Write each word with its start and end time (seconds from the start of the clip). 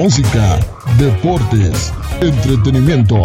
música, 0.00 0.58
deportes, 0.98 1.92
entretenimiento 2.22 3.20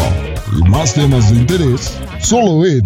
y 0.52 0.70
más 0.70 0.94
temas 0.94 1.32
de 1.32 1.40
interés, 1.40 1.98
solo 2.22 2.66
en 2.66 2.84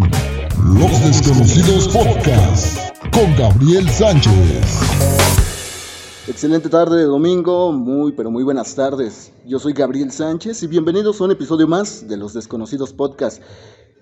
Los 0.80 1.04
Desconocidos 1.04 1.88
Podcast 1.88 2.94
con 3.12 3.36
Gabriel 3.36 3.90
Sánchez. 3.90 4.30
Excelente 6.28 6.70
tarde 6.70 6.98
de 6.98 7.06
domingo, 7.06 7.72
muy 7.72 8.12
pero 8.12 8.30
muy 8.30 8.44
buenas 8.44 8.76
tardes. 8.76 9.34
Yo 9.48 9.58
soy 9.58 9.74
Gabriel 9.74 10.12
Sánchez 10.12 10.62
y 10.62 10.68
bienvenidos 10.68 11.20
a 11.20 11.24
un 11.24 11.32
episodio 11.32 11.68
más 11.68 12.08
de 12.08 12.18
Los 12.18 12.36
Desconocidos 12.36 12.94
Podcast. 12.94 13.42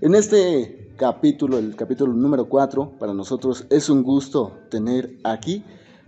En 0.01 0.15
este 0.15 0.91
capítulo, 0.97 1.57
el 1.59 1.77
capítulo 1.77 2.11
número 2.11 2.49
4, 2.49 2.97
para 2.99 3.13
nosotros 3.13 3.65
es 3.69 3.89
un 3.89 4.03
gusto 4.03 4.51
tener 4.69 5.17
aquí 5.23 5.63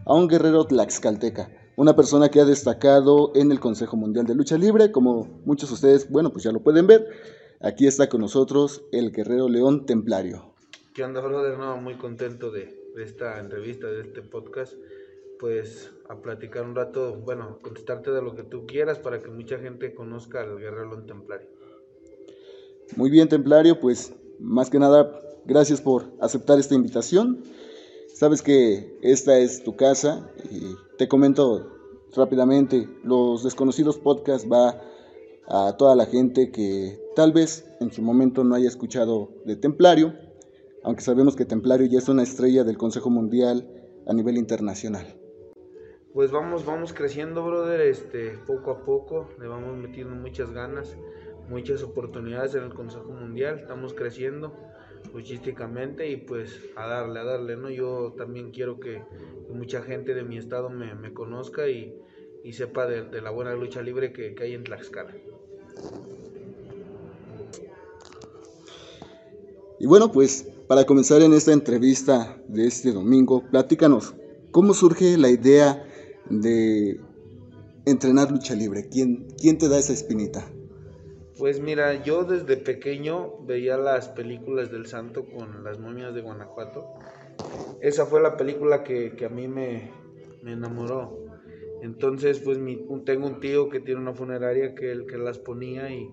a 0.06 0.16
un 0.16 0.28
guerrero 0.28 0.66
tlaxcalteca, 0.66 1.50
una 1.80 1.96
persona 1.96 2.28
que 2.28 2.42
ha 2.42 2.46
destacado 2.46 3.32
en 3.36 3.54
el 3.54 3.62
Consejo 3.62 3.96
Mundial 3.96 4.26
de 4.26 4.36
Lucha 4.36 4.58
Libre, 4.58 4.92
como 4.92 5.42
muchos 5.46 5.70
de 5.70 5.76
ustedes, 5.76 6.10
bueno, 6.10 6.30
pues 6.30 6.44
ya 6.44 6.52
lo 6.52 6.60
pueden 6.60 6.88
ver. 6.88 7.08
Aquí 7.62 7.88
está 7.88 8.10
con 8.10 8.20
nosotros 8.20 8.84
el 8.92 9.14
guerrero 9.14 9.48
León 9.48 9.86
Templario. 9.86 10.54
¿Qué 10.94 11.06
onda, 11.06 11.22
brother? 11.22 11.58
No, 11.58 11.78
muy 11.78 11.96
contento 11.96 12.52
de, 12.52 12.92
de 12.98 13.04
esta 13.06 13.40
entrevista, 13.40 13.88
de 13.88 14.02
este 14.02 14.22
podcast. 14.22 14.74
Pues 15.40 15.90
a 16.10 16.18
platicar 16.18 16.66
un 16.66 16.76
rato, 16.76 17.16
bueno, 17.16 17.60
contestarte 17.62 18.12
de 18.12 18.22
lo 18.22 18.36
que 18.36 18.44
tú 18.44 18.66
quieras 18.66 19.00
para 19.00 19.22
que 19.22 19.30
mucha 19.30 19.58
gente 19.58 19.96
conozca 19.96 20.42
al 20.42 20.58
guerrero 20.60 20.90
León 20.90 21.06
Templario. 21.06 21.48
Muy 22.98 23.10
bien, 23.10 23.30
Templario, 23.30 23.80
pues 23.80 24.14
más 24.38 24.70
que 24.70 24.80
nada, 24.80 25.18
gracias 25.46 25.80
por 25.80 26.12
aceptar 26.20 26.60
esta 26.60 26.76
invitación. 26.76 27.42
Sabes 28.14 28.42
que 28.42 29.00
esta 29.02 29.38
es 29.38 29.64
tu 29.64 29.78
casa 29.78 30.30
y 30.52 30.76
te 31.00 31.08
comento 31.08 31.66
rápidamente, 32.14 32.90
los 33.06 33.46
desconocidos 33.46 33.98
podcast 33.98 34.52
va 34.52 34.82
a 35.48 35.78
toda 35.78 35.96
la 35.96 36.06
gente 36.06 36.52
que 36.52 37.00
tal 37.16 37.32
vez 37.32 37.66
en 37.80 37.90
su 37.94 38.02
momento 38.02 38.44
no 38.44 38.54
haya 38.54 38.68
escuchado 38.68 39.30
de 39.46 39.56
Templario, 39.56 40.14
aunque 40.84 41.02
sabemos 41.02 41.38
que 41.38 41.46
Templario 41.46 41.88
ya 41.88 42.00
es 42.00 42.10
una 42.10 42.24
estrella 42.24 42.66
del 42.66 42.78
Consejo 42.78 43.10
Mundial 43.10 43.66
a 44.08 44.14
nivel 44.14 44.36
internacional. 44.36 45.18
Pues 46.14 46.32
vamos, 46.32 46.66
vamos 46.66 46.92
creciendo, 46.92 47.46
brother, 47.46 47.80
este, 47.80 48.38
poco 48.46 48.72
a 48.72 48.84
poco, 48.84 49.30
le 49.40 49.48
vamos 49.48 49.78
metiendo 49.78 50.14
muchas 50.16 50.52
ganas 50.52 50.98
muchas 51.50 51.82
oportunidades 51.84 52.56
en 52.56 52.64
el 52.64 52.74
Consejo 52.74 53.12
Mundial, 53.12 53.60
estamos 53.60 53.94
creciendo 53.94 54.54
logísticamente 55.14 56.10
y 56.10 56.18
pues 56.18 56.60
a 56.76 56.88
darle, 56.88 57.20
a 57.20 57.24
darle, 57.24 57.58
¿no? 57.58 57.70
Yo 57.70 58.14
también 58.18 58.52
quiero 58.52 58.80
que, 58.80 59.02
mucha 59.50 59.82
gente 59.82 60.14
de 60.14 60.24
mi 60.24 60.38
estado 60.38 60.70
me, 60.70 61.14
conozca 61.14 61.68
y, 61.68 61.96
y 62.44 62.54
sepa 62.54 62.86
de, 62.86 63.22
la 63.22 63.32
buena 63.32 63.54
lucha 63.56 63.82
libre 63.82 64.14
que, 64.14 64.36
que 64.36 64.44
hay 64.44 64.54
en 64.54 64.64
Tlaxcala. 64.64 65.16
Y 69.80 69.88
bueno, 69.88 70.12
pues 70.12 70.48
para 70.68 70.86
comenzar 70.86 71.22
en 71.22 71.34
esta 71.34 71.52
entrevista 71.52 72.40
de 72.48 72.68
este 72.68 72.92
domingo, 72.92 73.44
platícanos, 73.50 74.14
¿cómo 74.52 74.74
surge 74.74 75.18
la 75.18 75.30
idea 75.30 75.84
de 76.30 77.00
entrenar 77.86 78.32
lucha 78.32 78.54
libre? 78.54 78.88
¿Quién, 78.88 79.28
quién 79.40 79.58
te 79.58 79.68
da 79.68 79.80
esa 79.80 79.94
espinita? 79.94 80.46
Pues 81.40 81.62
mira, 81.62 82.04
yo 82.04 82.26
desde 82.26 82.58
pequeño 82.58 83.38
veía 83.46 83.78
las 83.78 84.10
películas 84.10 84.74
del 84.74 84.88
santo 84.88 85.26
con 85.26 85.64
las 85.64 85.80
momias 85.80 86.14
de 86.14 86.20
Guanajuato. 86.20 86.86
Esa 87.80 88.06
fue 88.06 88.22
la 88.22 88.36
película 88.36 88.84
que, 88.84 89.16
que 89.16 89.24
a 89.24 89.30
mí 89.30 89.48
me, 89.48 89.90
me, 90.44 90.52
enamoró. 90.52 91.18
Entonces, 91.82 92.42
pues 92.42 92.58
mi, 92.58 92.86
tengo 93.06 93.26
un 93.26 93.40
tío 93.40 93.70
que 93.70 93.80
tiene 93.80 94.02
una 94.02 94.14
funeraria 94.14 94.76
que, 94.76 94.92
él, 94.92 95.06
que 95.06 95.18
las 95.18 95.40
ponía 95.40 95.90
y, 95.90 96.10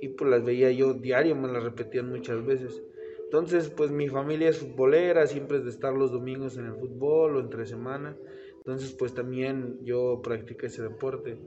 y 0.00 0.08
pues 0.08 0.30
las 0.30 0.42
veía 0.42 0.70
yo 0.72 0.94
diario, 0.94 1.36
me 1.36 1.52
las 1.52 1.62
repetían 1.62 2.08
muchas 2.08 2.42
veces. 2.46 2.82
Entonces, 3.24 3.68
pues 3.68 3.90
mi 3.90 4.08
familia 4.08 4.48
es 4.48 4.60
futbolera, 4.60 5.26
siempre 5.26 5.58
es 5.58 5.64
de 5.64 5.70
estar 5.70 5.92
los 5.92 6.10
domingos 6.10 6.56
en 6.56 6.64
el 6.64 6.74
fútbol 6.74 7.36
o 7.36 7.40
entre 7.40 7.66
semana. 7.66 8.16
Entonces, 8.56 8.92
pues 8.92 9.12
también 9.12 9.78
yo 9.84 10.22
practiqué 10.22 10.68
ese 10.68 10.82
deporte 10.82 11.38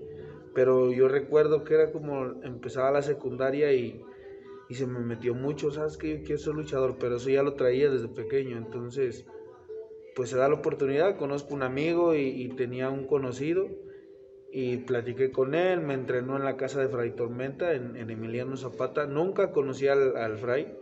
pero 0.54 0.92
yo 0.92 1.08
recuerdo 1.08 1.64
que 1.64 1.76
era 1.76 1.92
como 1.92 2.42
empezaba 2.44 2.92
la 2.92 3.02
secundaria 3.02 3.72
y, 3.74 4.02
y 4.70 4.76
se 4.76 4.88
me 4.88 5.00
metió 5.00 5.34
mucho, 5.34 5.72
sabes 5.72 5.98
que 5.98 6.18
yo 6.18 6.24
quiero 6.24 6.38
ser 6.38 6.54
luchador, 6.54 6.98
pero 7.00 7.18
eso 7.18 7.30
ya 7.30 7.44
lo 7.44 7.54
traía 7.54 7.90
desde 7.90 8.08
pequeño, 8.08 8.58
entonces 8.58 9.26
pues 10.16 10.30
se 10.30 10.38
da 10.38 10.50
la 10.50 10.56
oportunidad, 10.56 11.18
conozco 11.18 11.54
un 11.54 11.64
amigo 11.64 12.16
y, 12.16 12.50
tenía 12.50 12.90
un 12.90 13.06
conocido 13.08 13.70
y 14.52 14.78
platiqué 14.78 15.32
con 15.32 15.56
él, 15.56 15.80
me 15.80 15.94
entrenó 15.94 16.36
en 16.36 16.44
la 16.44 16.58
casa 16.58 16.82
de 16.82 16.90
Fray 16.90 17.12
Tormenta, 17.12 17.74
en, 17.74 17.96
en 17.96 18.10
Emiliano 18.10 18.58
Zapata, 18.58 19.06
nunca 19.06 19.52
conocí 19.52 19.88
al, 19.88 20.18
al, 20.18 20.38
Fray, 20.38 20.74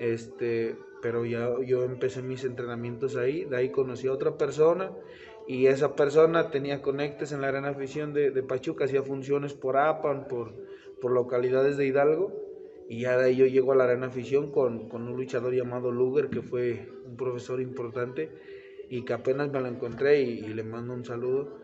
este, 0.00 0.76
pero 1.00 1.24
ya 1.24 1.48
yo 1.64 1.84
empecé 1.84 2.22
mis 2.22 2.44
entrenamientos 2.44 3.16
ahí, 3.16 3.44
de 3.44 3.56
ahí 3.56 3.70
conocí 3.70 4.08
a 4.08 4.12
otra 4.12 4.36
persona 4.36 4.90
y 5.46 5.66
esa 5.66 5.94
persona 5.94 6.50
tenía 6.50 6.82
conectes 6.82 7.32
en 7.32 7.40
la 7.40 7.48
gran 7.48 7.64
afición 7.64 8.12
de, 8.12 8.30
de 8.30 8.42
Pachuca, 8.42 8.84
hacía 8.84 9.02
funciones 9.02 9.54
por 9.54 9.76
APAN, 9.76 10.26
por, 10.26 10.52
por, 11.00 11.12
localidades 11.12 11.76
de 11.76 11.86
Hidalgo, 11.86 12.32
y 12.88 13.02
ya 13.02 13.16
de 13.16 13.26
ahí 13.26 13.36
yo 13.36 13.46
llego 13.46 13.72
a 13.72 13.76
la 13.76 13.86
gran 13.86 14.02
afición 14.02 14.50
con, 14.50 14.88
con, 14.88 15.06
un 15.06 15.16
luchador 15.16 15.54
llamado 15.54 15.92
Luger, 15.92 16.28
que 16.30 16.42
fue 16.42 16.88
un 17.04 17.16
profesor 17.16 17.60
importante, 17.60 18.30
y 18.88 19.04
que 19.04 19.12
apenas 19.12 19.50
me 19.52 19.60
lo 19.60 19.68
encontré 19.68 20.20
y, 20.20 20.42
le 20.42 20.64
mando 20.64 20.94
un 20.94 21.04
saludo, 21.04 21.60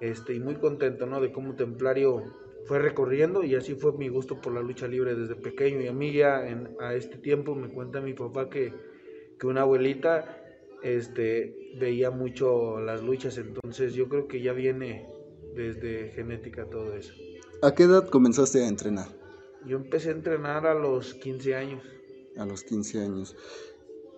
este, 0.00 0.34
y 0.34 0.40
muy 0.40 0.54
contento, 0.54 1.06
¿no?, 1.06 1.20
de 1.20 1.30
cómo 1.30 1.56
Templario 1.56 2.22
fue 2.64 2.78
recorriendo, 2.78 3.44
y 3.44 3.54
así 3.54 3.74
fue 3.74 3.92
mi 3.92 4.08
gusto 4.08 4.40
por 4.40 4.54
la 4.54 4.62
lucha 4.62 4.88
libre 4.88 5.14
desde 5.14 5.36
pequeño, 5.36 5.82
y 5.82 5.88
a 5.88 5.92
mí 5.92 6.12
ya 6.12 6.48
en, 6.48 6.70
a 6.80 6.94
este 6.94 7.18
tiempo 7.18 7.54
me 7.54 7.68
cuenta 7.68 8.00
mi 8.00 8.14
papá 8.14 8.48
que, 8.48 8.72
que 9.38 9.46
una 9.46 9.60
abuelita 9.60 10.45
este, 10.82 11.74
veía 11.78 12.10
mucho 12.10 12.80
las 12.80 13.02
luchas, 13.02 13.38
entonces 13.38 13.94
yo 13.94 14.08
creo 14.08 14.28
que 14.28 14.42
ya 14.42 14.52
viene 14.52 15.06
desde 15.54 16.10
genética 16.10 16.68
todo 16.68 16.94
eso. 16.94 17.12
¿A 17.62 17.74
qué 17.74 17.84
edad 17.84 18.08
comenzaste 18.08 18.62
a 18.62 18.68
entrenar? 18.68 19.08
Yo 19.66 19.76
empecé 19.76 20.10
a 20.10 20.12
entrenar 20.12 20.66
a 20.66 20.74
los 20.74 21.14
15 21.14 21.54
años. 21.54 21.82
A 22.36 22.44
los 22.44 22.62
15 22.62 23.00
años. 23.00 23.36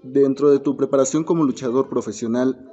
Dentro 0.03 0.51
de 0.51 0.59
tu 0.59 0.77
preparación 0.77 1.25
como 1.25 1.45
luchador 1.45 1.89
profesional, 1.89 2.73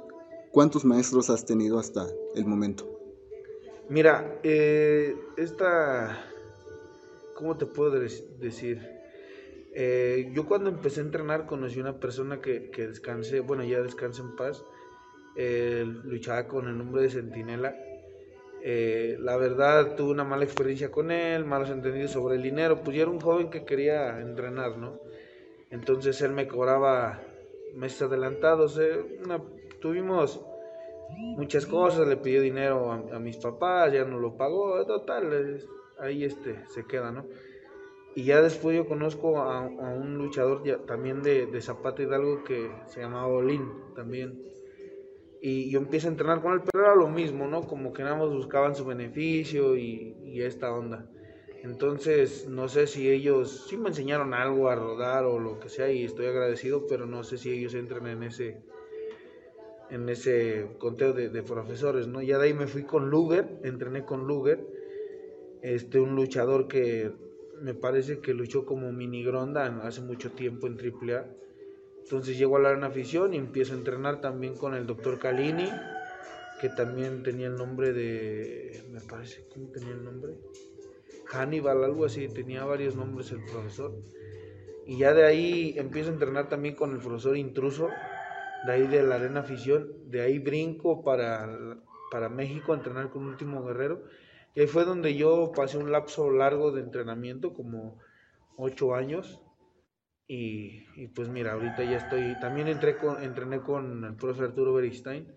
¿cuántos 0.52 0.84
maestros 0.84 1.30
has 1.30 1.46
tenido 1.46 1.78
hasta 1.78 2.06
el 2.34 2.44
momento? 2.46 2.88
Mira, 3.88 4.40
eh, 4.42 5.16
esta, 5.36 6.24
¿cómo 7.34 7.56
te 7.56 7.66
puedo 7.66 7.92
decir? 7.92 8.95
Eh, 9.78 10.30
yo 10.32 10.46
cuando 10.46 10.70
empecé 10.70 11.00
a 11.00 11.04
entrenar 11.04 11.44
conocí 11.44 11.78
una 11.78 12.00
persona 12.00 12.40
que, 12.40 12.70
que 12.70 12.88
descanse, 12.88 13.40
bueno, 13.40 13.62
ya 13.62 13.82
descansa 13.82 14.22
en 14.22 14.34
paz, 14.34 14.64
eh, 15.36 15.84
luchaba 16.04 16.48
con 16.48 16.66
el 16.66 16.78
nombre 16.78 17.02
de 17.02 17.10
Centinela. 17.10 17.76
Eh, 18.62 19.18
la 19.20 19.36
verdad 19.36 19.94
tuve 19.94 20.12
una 20.12 20.24
mala 20.24 20.44
experiencia 20.44 20.90
con 20.90 21.10
él, 21.10 21.44
malos 21.44 21.68
entendidos 21.68 22.12
sobre 22.12 22.36
el 22.36 22.42
dinero, 22.42 22.82
pues 22.82 22.96
yo 22.96 23.02
era 23.02 23.10
un 23.10 23.20
joven 23.20 23.50
que 23.50 23.66
quería 23.66 24.18
entrenar, 24.18 24.78
¿no? 24.78 24.98
Entonces 25.70 26.22
él 26.22 26.32
me 26.32 26.48
cobraba 26.48 27.20
meses 27.74 28.00
adelantados, 28.00 28.78
eh, 28.78 29.18
una, 29.22 29.42
tuvimos 29.82 30.40
muchas 31.36 31.66
cosas, 31.66 32.08
le 32.08 32.16
pidió 32.16 32.40
dinero 32.40 32.92
a, 32.92 33.16
a, 33.16 33.18
mis 33.18 33.36
papás, 33.36 33.92
ya 33.92 34.06
no 34.06 34.18
lo 34.18 34.38
pagó, 34.38 34.86
total, 34.86 35.60
ahí 35.98 36.24
este, 36.24 36.64
se 36.68 36.86
queda, 36.86 37.12
¿no? 37.12 37.26
Y 38.16 38.24
ya 38.24 38.40
después 38.40 38.74
yo 38.74 38.86
conozco 38.88 39.42
a, 39.42 39.60
un 39.66 40.16
luchador 40.16 40.62
también 40.86 41.22
de, 41.22 41.44
de, 41.44 41.60
Zapata 41.60 42.02
Hidalgo 42.02 42.44
que 42.44 42.70
se 42.86 43.00
llamaba 43.00 43.26
Olin 43.26 43.70
también. 43.94 44.42
Y 45.42 45.70
yo 45.70 45.80
empiezo 45.80 46.08
a 46.08 46.12
entrenar 46.12 46.40
con 46.40 46.54
él, 46.54 46.62
pero 46.64 46.86
era 46.86 46.94
lo 46.94 47.10
mismo, 47.10 47.46
¿no? 47.46 47.60
Como 47.66 47.92
que 47.92 48.02
nada 48.02 48.16
más 48.16 48.30
buscaban 48.30 48.74
su 48.74 48.86
beneficio 48.86 49.76
y, 49.76 50.16
y 50.24 50.40
esta 50.40 50.72
onda. 50.72 51.10
Entonces, 51.62 52.48
no 52.48 52.68
sé 52.68 52.86
si 52.86 53.10
ellos 53.10 53.66
sí 53.68 53.76
me 53.76 53.90
enseñaron 53.90 54.32
algo 54.32 54.70
a 54.70 54.76
rodar 54.76 55.26
o 55.26 55.38
lo 55.38 55.60
que 55.60 55.68
sea 55.68 55.92
y 55.92 56.02
estoy 56.02 56.24
agradecido, 56.24 56.86
pero 56.86 57.04
no 57.04 57.22
sé 57.22 57.36
si 57.36 57.52
ellos 57.52 57.74
entran 57.74 58.06
en 58.06 58.22
ese 58.22 58.62
en 59.90 60.08
ese 60.08 60.68
conteo 60.78 61.12
de, 61.12 61.28
de 61.28 61.42
profesores, 61.42 62.08
¿no? 62.08 62.22
Ya 62.22 62.38
de 62.38 62.46
ahí 62.46 62.54
me 62.54 62.66
fui 62.66 62.84
con 62.84 63.10
Luger, 63.10 63.60
entrené 63.62 64.06
con 64.06 64.26
Luger, 64.26 64.66
este, 65.60 66.00
un 66.00 66.16
luchador 66.16 66.66
que 66.66 67.12
me 67.60 67.74
parece 67.74 68.20
que 68.20 68.34
luchó 68.34 68.64
como 68.64 68.92
mini 68.92 69.24
Gronda 69.24 69.66
hace 69.82 70.00
mucho 70.00 70.32
tiempo 70.32 70.66
en 70.66 70.78
AAA. 70.78 71.26
Entonces 72.02 72.38
llego 72.38 72.56
a 72.56 72.60
la 72.60 72.70
gran 72.70 72.84
afición 72.84 73.34
y 73.34 73.36
empiezo 73.36 73.74
a 73.74 73.78
entrenar 73.78 74.20
también 74.20 74.56
con 74.56 74.74
el 74.74 74.86
doctor 74.86 75.18
Calini, 75.18 75.68
que 76.60 76.68
también 76.68 77.22
tenía 77.22 77.48
el 77.48 77.56
nombre 77.56 77.92
de, 77.92 78.84
me 78.92 79.00
parece, 79.00 79.44
¿cómo 79.52 79.68
tenía 79.70 79.92
el 79.92 80.04
nombre? 80.04 80.34
Hannibal, 81.26 81.82
algo 81.82 82.04
así, 82.04 82.28
tenía 82.28 82.64
varios 82.64 82.94
nombres 82.94 83.32
el 83.32 83.44
profesor. 83.44 83.92
Y 84.86 84.98
ya 84.98 85.12
de 85.14 85.24
ahí 85.24 85.74
empiezo 85.76 86.10
a 86.10 86.12
entrenar 86.12 86.48
también 86.48 86.76
con 86.76 86.92
el 86.92 86.98
profesor 86.98 87.36
Intruso, 87.36 87.88
de 88.66 88.72
ahí 88.72 88.86
de 88.86 89.02
la 89.02 89.16
arena 89.16 89.40
afición, 89.40 89.92
de 90.08 90.20
ahí 90.20 90.38
brinco 90.38 91.02
para, 91.02 91.80
para 92.12 92.28
México 92.28 92.72
a 92.72 92.76
entrenar 92.76 93.10
con 93.10 93.26
Último 93.26 93.64
Guerrero 93.64 94.04
Y 94.56 94.60
ahí 94.60 94.66
fue 94.66 94.86
donde 94.86 95.14
yo 95.14 95.52
pasé 95.54 95.76
un 95.76 95.92
lapso 95.92 96.30
largo 96.30 96.72
de 96.72 96.80
entrenamiento, 96.80 97.52
como 97.52 97.98
ocho 98.56 98.94
años. 98.94 99.42
Y, 100.26 101.08
pues 101.08 101.28
mira, 101.28 101.52
ahorita 101.52 101.84
ya 101.84 101.98
estoy, 101.98 102.34
también 102.40 102.66
entré 102.66 102.96
con, 102.96 103.22
entrené 103.22 103.60
con 103.60 104.02
el 104.02 104.16
profesor 104.16 104.46
Arturo 104.46 104.72
Beristain 104.72 105.30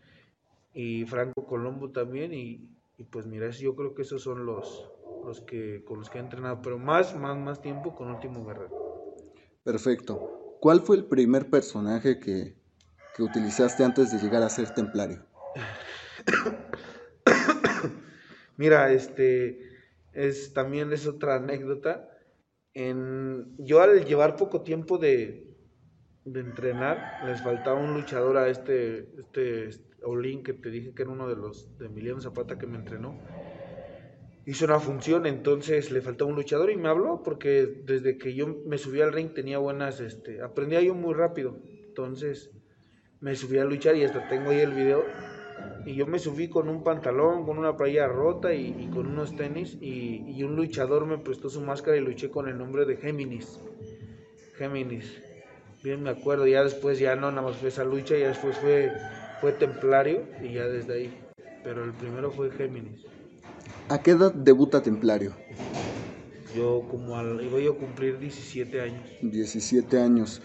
y 0.74 1.04
Franco 1.06 1.46
Colombo 1.46 1.92
también. 1.92 2.34
Y, 2.34 2.70
pues 3.12 3.28
mira, 3.28 3.50
yo 3.50 3.76
creo 3.76 3.94
que 3.94 4.04
esos 4.04 4.24
son 4.24 4.46
los, 4.46 4.90
los 5.26 5.42
que 5.42 5.84
con 5.84 6.00
los 6.00 6.10
que 6.10 6.18
he 6.18 6.22
entrenado, 6.22 6.62
pero 6.62 6.80
más, 6.80 7.14
más, 7.14 7.38
más 7.38 7.62
tiempo 7.62 7.94
con 7.94 8.10
Último 8.10 8.46
Guerrero. 8.46 8.72
Perfecto. 9.66 10.58
¿Cuál 10.62 10.80
fue 10.80 10.96
el 10.96 11.04
primer 11.04 11.50
personaje 11.50 12.22
que, 12.22 12.56
que 13.18 13.24
utilizaste 13.24 13.84
antes 13.84 14.14
de 14.14 14.20
llegar 14.20 14.44
a 14.44 14.50
ser 14.50 14.74
templario? 14.74 15.26
Mira, 18.60 18.92
este 18.92 19.58
es 20.12 20.52
también 20.52 20.92
es 20.92 21.08
otra 21.08 21.36
anécdota. 21.36 22.10
Yo 23.58 23.82
al 23.82 24.04
llevar 24.04 24.36
poco 24.36 24.64
tiempo 24.64 24.98
de, 24.98 25.56
entrenar, 26.26 27.24
les 27.26 27.42
faltaba 27.42 27.80
un 27.80 27.94
luchador 27.94 28.36
a 28.36 28.50
este, 28.50 29.08
este, 29.18 29.70
Olin 30.04 30.44
que 30.44 30.52
te 30.52 30.70
dije 30.72 30.94
que 30.94 31.04
era 31.04 31.12
uno 31.12 31.30
de 31.30 31.38
los 31.38 31.78
de 31.78 31.86
Emiliano 31.86 32.20
Zapata 32.20 32.58
que 32.58 32.68
me 32.68 32.76
entrenó. 32.76 33.18
Hizo 34.46 34.66
una 34.66 34.82
función, 34.82 35.26
entonces 35.26 35.90
le 35.90 36.02
faltaba 36.02 36.30
un 36.30 36.36
luchador 36.36 36.70
y 36.70 36.76
me 36.76 36.90
habló 36.90 37.24
porque 37.24 37.66
desde 37.86 38.18
que 38.18 38.34
yo 38.34 38.62
me 38.66 38.78
subí 38.78 39.00
al 39.00 39.14
ring 39.14 39.34
tenía 39.34 39.60
buenas, 39.60 40.02
este, 40.02 40.42
aprendía 40.42 40.82
yo 40.82 40.96
muy 40.96 41.14
rápido. 41.14 41.58
Entonces 41.88 42.52
me 43.22 43.38
subí 43.38 43.58
a 43.58 43.64
luchar 43.64 43.96
y 43.96 44.04
hasta 44.04 44.28
tengo 44.28 44.50
ahí 44.50 44.60
el 44.60 44.74
video 44.74 45.06
y 45.86 45.96
yo 45.96 46.06
me 46.06 46.20
subí 46.20 46.50
con 46.50 46.70
un 46.70 46.84
pantalón, 46.84 47.46
con 47.46 47.58
una 47.58 47.76
playa 47.76 48.08
rota 48.08 48.54
y, 48.54 48.90
con 48.94 49.08
unos 49.08 49.36
tenis 49.36 49.78
y, 49.82 50.44
un 50.44 50.56
luchador 50.56 51.06
me 51.06 51.18
prestó 51.18 51.50
su 51.50 51.62
máscara 51.62 51.98
y 51.98 52.02
luché 52.02 52.30
con 52.30 52.48
el 52.48 52.58
nombre 52.58 52.86
de 52.86 52.98
Géminis. 52.98 53.60
Géminis. 54.56 55.22
Bien 55.84 56.04
me 56.04 56.10
acuerdo, 56.10 56.46
ya 56.46 56.64
después 56.64 57.00
ya 57.00 57.16
no, 57.16 57.32
nada 57.32 57.42
más 57.42 57.58
fue 57.58 57.70
esa 57.70 57.86
lucha, 57.86 58.18
ya 58.18 58.28
después 58.28 58.58
fue, 58.58 58.92
fue 59.40 59.54
Templario 59.54 60.24
y 60.44 60.54
ya 60.54 60.68
desde 60.68 60.94
ahí. 60.94 61.18
Pero 61.64 61.86
el 61.86 61.94
primero 61.94 62.32
fue 62.32 62.52
Géminis. 62.52 63.06
¿A 63.88 64.02
qué 64.02 64.12
edad 64.12 64.34
debuta 64.34 64.84
Templario? 64.84 65.34
Yo 66.56 66.84
como 66.90 67.16
al, 67.16 67.42
iba 67.42 67.72
a 67.72 67.76
cumplir 67.76 68.20
17 68.20 68.82
años. 68.82 69.04
17 69.22 70.00
años. 70.00 70.42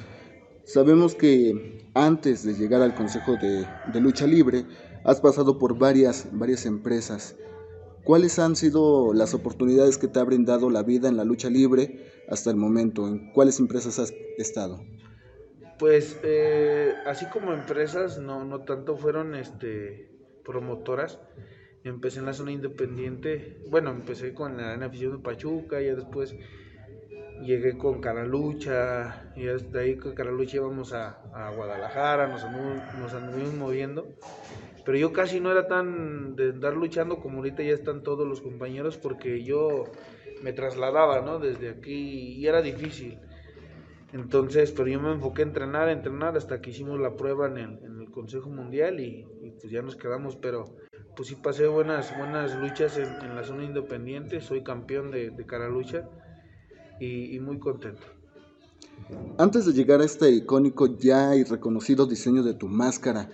Sabemos 0.65 1.15
que 1.15 1.83
antes 1.93 2.45
de 2.45 2.55
llegar 2.55 2.81
al 2.81 2.95
Consejo 2.95 3.37
de, 3.37 3.67
de 3.93 4.01
Lucha 4.01 4.27
Libre, 4.27 4.65
Has 5.05 5.21
pasado 5.21 5.59
por 5.59 5.79
varias, 5.79 6.29
varias 6.33 6.65
empresas. 6.65 7.37
¿Cuáles 8.05 8.39
han 8.39 8.57
sido 8.57 9.13
las 9.13 9.35
oportunidades 9.35 9.99
que 9.99 10.09
te 10.09 10.19
ha 10.19 10.25
brindado 10.25 10.71
la 10.71 10.83
vida 10.83 11.09
en 11.09 11.19
la 11.19 11.25
lucha 11.25 11.51
libre 11.51 12.11
hasta 12.29 12.51
el 12.51 12.57
momento? 12.57 13.07
¿En 13.07 13.31
cuáles 13.33 13.61
empresas 13.61 13.99
has 13.99 14.15
estado? 14.39 14.81
Pues 15.79 16.19
eh, 16.23 16.95
así 17.05 17.27
como 17.27 17.53
empresas, 17.53 18.19
no, 18.19 18.47
no 18.47 18.61
tanto 18.61 18.97
fueron 18.97 19.35
este, 19.35 20.11
promotoras. 20.43 21.19
Empecé 21.83 22.21
en 22.21 22.27
la 22.27 22.33
zona 22.33 22.53
independiente. 22.53 23.59
Bueno, 23.69 23.91
empecé 23.91 24.33
con 24.33 24.57
la 24.57 24.87
afición 24.87 25.19
de 25.19 25.23
Pachuca 25.23 25.83
y 25.83 25.87
después 25.87 26.35
llegué 27.43 27.77
con 27.77 28.01
Caralucha 28.01 29.33
y 29.37 29.45
desde 29.45 29.81
ahí 29.81 29.97
con 29.97 30.15
Caralucha 30.15 30.57
íbamos 30.57 30.95
a, 30.95 31.21
a 31.35 31.51
Guadalajara, 31.51 32.27
nos 32.29 32.43
nos 32.99 33.13
anduvimos 33.13 33.55
moviendo 33.55 34.07
pero 34.85 34.99
yo 34.99 35.13
casi 35.13 35.41
no 35.41 35.51
era 35.51 35.67
tan 35.67 36.37
de 36.37 36.51
andar 36.51 36.75
luchando 36.75 37.19
como 37.19 37.39
ahorita 37.39 37.63
ya 37.63 37.73
están 37.73 38.03
todos 38.03 38.27
los 38.27 38.41
compañeros 38.41 38.99
porque 38.99 39.43
yo 39.43 39.85
me 40.43 40.53
trasladaba, 40.53 41.23
¿no? 41.23 41.39
Desde 41.39 41.71
aquí 41.71 42.35
y 42.39 42.47
era 42.47 42.61
difícil. 42.61 43.19
Entonces, 44.13 44.71
pero 44.71 44.89
yo 44.89 45.01
me 45.01 45.13
enfoqué 45.13 45.43
a 45.43 45.47
entrenar, 45.47 45.89
a 45.89 45.93
entrenar 45.93 46.37
hasta 46.37 46.61
que 46.61 46.71
hicimos 46.71 47.01
la 47.01 47.17
prueba 47.17 47.49
en 47.49 47.59
el, 47.59 48.11
Consejo 48.11 48.49
Mundial 48.49 49.01
y, 49.01 49.27
pues 49.61 49.73
ya 49.73 49.83
nos 49.83 49.97
quedamos, 49.97 50.37
pero 50.37 50.77
pues 51.17 51.29
sí 51.29 51.35
pasé 51.35 51.67
buenas, 51.67 52.17
buenas 52.17 52.55
luchas 52.61 52.97
en, 52.97 53.35
la 53.35 53.43
zona 53.43 53.65
independiente, 53.65 54.41
soy 54.41 54.63
campeón 54.63 55.11
de, 55.11 55.31
de 55.31 55.47
cara 55.47 55.69
lucha 55.69 56.09
y, 57.01 57.35
y 57.35 57.41
muy 57.41 57.59
contento. 57.59 58.07
Antes 59.37 59.67
de 59.67 59.73
llegar 59.73 60.01
a 60.01 60.05
este 60.05 60.31
icónico 60.31 60.97
ya 60.97 61.35
y 61.35 61.43
reconocido 61.43 62.07
diseño 62.07 62.45
de 62.45 62.55
tu 62.55 62.69
máscara, 62.69 63.29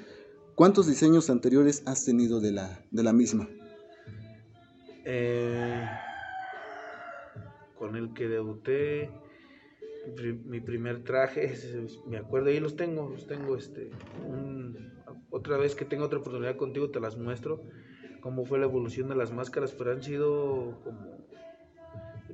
¿Cuántos 0.60 0.86
diseños 0.86 1.30
anteriores 1.30 1.82
has 1.86 2.04
tenido 2.04 2.38
de 2.38 2.52
la, 2.52 2.84
de 2.90 3.02
la 3.02 3.14
misma? 3.14 3.48
Eh, 5.06 5.88
con 7.78 7.96
el 7.96 8.12
que 8.12 8.28
debuté, 8.28 9.10
mi 10.44 10.60
primer 10.60 11.02
traje, 11.02 11.54
me 12.06 12.18
acuerdo, 12.18 12.50
ahí 12.50 12.60
los 12.60 12.76
tengo, 12.76 13.08
los 13.08 13.26
tengo, 13.26 13.56
este, 13.56 13.90
otra 15.30 15.56
vez 15.56 15.74
que 15.74 15.86
tengo 15.86 16.04
otra 16.04 16.18
oportunidad 16.18 16.56
contigo 16.56 16.90
te 16.90 17.00
las 17.00 17.16
muestro, 17.16 17.62
cómo 18.20 18.44
fue 18.44 18.58
la 18.58 18.66
evolución 18.66 19.08
de 19.08 19.14
las 19.14 19.32
máscaras, 19.32 19.72
pero 19.72 19.92
han 19.92 20.02
sido 20.02 20.78
como, 20.84 21.26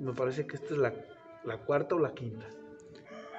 me 0.00 0.12
parece 0.14 0.48
que 0.48 0.56
esta 0.56 0.74
es 0.74 0.80
la, 0.80 0.92
la 1.44 1.58
cuarta 1.58 1.94
o 1.94 2.00
la 2.00 2.12
quinta. 2.12 2.44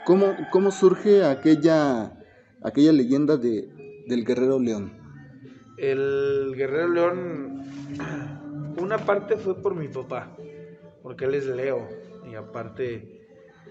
¿Cómo, 0.06 0.34
cómo 0.50 0.72
surge 0.72 1.26
aquella, 1.26 2.18
aquella 2.62 2.94
leyenda 2.94 3.36
de, 3.36 3.86
del 4.08 4.26
Guerrero 4.26 4.60
León? 4.60 4.92
El 5.78 6.54
Guerrero 6.56 6.88
León, 6.90 7.64
una 8.80 8.98
parte 8.98 9.38
fue 9.38 9.62
por 9.62 9.76
mi 9.76 9.88
papá, 9.88 10.36
porque 11.04 11.26
él 11.26 11.36
es 11.36 11.46
Leo, 11.46 11.88
y 12.30 12.36
aparte 12.36 13.18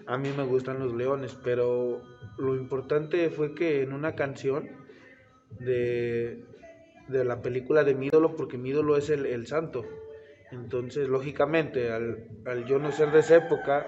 a 0.07 0.17
mí 0.17 0.29
me 0.37 0.45
gustan 0.45 0.79
los 0.79 0.95
leones, 0.95 1.37
pero 1.43 2.01
lo 2.39 2.55
importante 2.55 3.29
fue 3.31 3.55
que 3.55 3.83
en 3.83 3.93
una 3.93 4.15
canción 4.15 4.69
de, 5.59 6.45
de 7.09 7.25
la 7.25 7.43
película 7.43 7.83
de 7.83 7.95
mi 7.95 8.11
porque 8.37 8.57
mi 8.57 8.71
es 8.97 9.11
el, 9.11 9.27
el 9.27 9.47
santo, 9.47 9.85
entonces 10.53 11.09
lógicamente 11.09 11.91
al, 11.91 12.29
al, 12.45 12.67
yo 12.67 12.79
no 12.79 12.93
ser 12.93 13.11
de 13.11 13.21
esa 13.21 13.37
época, 13.37 13.87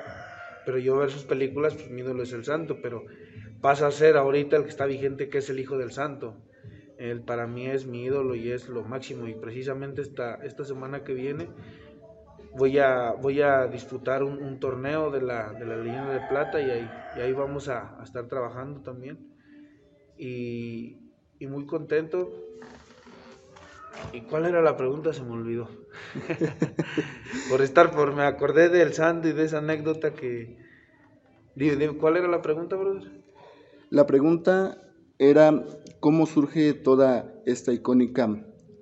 pero 0.67 0.79
yo 0.79 0.97
ver 0.97 1.11
sus 1.11 1.25
películas, 1.25 1.75
pues 1.75 1.91
mi 1.91 2.01
ídolo 2.01 2.25
es 2.25 2.33
el 2.33 2.45
santo, 2.45 2.79
pero 2.83 3.05
pasa 3.61 3.87
a 3.87 3.91
ser 3.91 4.17
ahorita 4.17 4.57
el 4.57 4.65
que 4.65 4.71
está 4.71 4.87
vigente, 4.87 5.29
que 5.29 5.39
es 5.39 5.51
el 5.51 5.59
Hijo 5.61 5.79
del 5.79 5.93
Santo. 5.93 6.37
Él 6.99 7.23
para 7.23 7.47
mí 7.47 7.67
es 7.67 7.87
mi 7.87 8.05
ídolo 8.05 8.35
y 8.35 8.51
es 8.51 8.69
lo 8.69 8.83
máximo. 8.85 9.29
Y 9.29 9.35
precisamente 9.35 10.03
esta, 10.03 10.35
esta 10.45 10.65
semana 10.65 11.05
que 11.05 11.15
viene 11.15 11.49
voy 12.57 12.79
a, 12.79 13.13
voy 13.13 13.41
a 13.41 13.67
disputar 13.67 14.23
un, 14.23 14.59
torneo 14.59 15.11
de 15.11 15.23
la, 15.23 15.53
de 15.53 15.65
la 15.65 15.77
leyenda 15.77 16.13
de 16.13 16.27
plata 16.29 16.61
y 16.61 16.71
ahí, 16.71 16.91
y 17.17 17.21
ahí 17.21 17.33
vamos 17.33 17.69
a, 17.69 17.99
estar 18.03 18.27
trabajando 18.27 18.81
también. 18.81 19.19
Y, 20.17 20.99
y, 21.39 21.47
muy 21.47 21.67
contento. 21.67 22.31
¿Y 24.13 24.23
cuál 24.23 24.47
era 24.47 24.63
la 24.63 24.77
pregunta? 24.77 25.13
Se 25.13 25.23
me 25.23 25.33
olvidó. 25.33 25.69
por 27.51 27.63
estar, 27.63 27.93
por 27.93 28.15
me 28.15 28.25
acordé 28.25 28.69
del 28.69 28.93
santo 28.93 29.29
y 29.29 29.33
de 29.33 29.45
esa 29.45 29.59
anécdota 29.59 30.13
que... 30.15 30.57
¿Cuál 31.99 32.17
era 32.17 32.29
la 32.29 32.41
pregunta, 32.41 32.77
brother? 32.77 33.19
La 33.91 34.07
pregunta 34.07 34.77
era 35.19 35.65
cómo 36.01 36.27
surge 36.27 36.75
toda 36.75 37.33
esta 37.47 37.73
icónica 37.73 38.29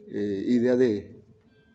eh, 0.09 0.43
idea 0.47 0.75
de, 0.75 1.23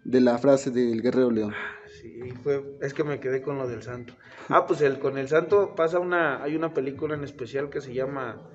la 0.04 0.38
frase 0.38 0.70
del 0.70 1.02
guerrero 1.02 1.32
león. 1.32 1.54
Sí, 2.02 2.32
fue, 2.44 2.78
es 2.82 2.94
que 2.94 3.06
me 3.06 3.22
quedé 3.22 3.42
con 3.42 3.58
lo 3.58 3.70
del 3.70 3.84
santo. 3.84 4.16
Ah, 4.50 4.66
pues 4.68 4.82
el, 4.82 5.00
con 5.00 5.18
el 5.18 5.30
santo 5.30 5.76
pasa 5.76 6.00
una, 6.00 6.44
hay 6.44 6.58
una 6.58 6.74
película 6.74 7.16
en 7.16 7.24
especial 7.24 7.70
que 7.70 7.80
se 7.80 7.94
llama 7.94 8.50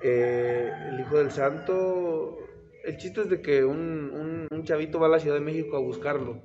eh, 0.00 0.70
El 0.90 1.00
Hijo 1.00 1.18
del 1.18 1.32
Santo. 1.32 2.38
El 2.84 2.96
chiste 2.98 3.22
es 3.22 3.28
de 3.28 3.40
que 3.40 3.64
un, 3.64 4.48
un 4.48 4.64
chavito 4.64 5.00
va 5.00 5.06
a 5.08 5.10
la 5.10 5.18
Ciudad 5.18 5.36
de 5.36 5.44
México 5.44 5.76
a 5.76 5.80
buscarlo, 5.80 6.40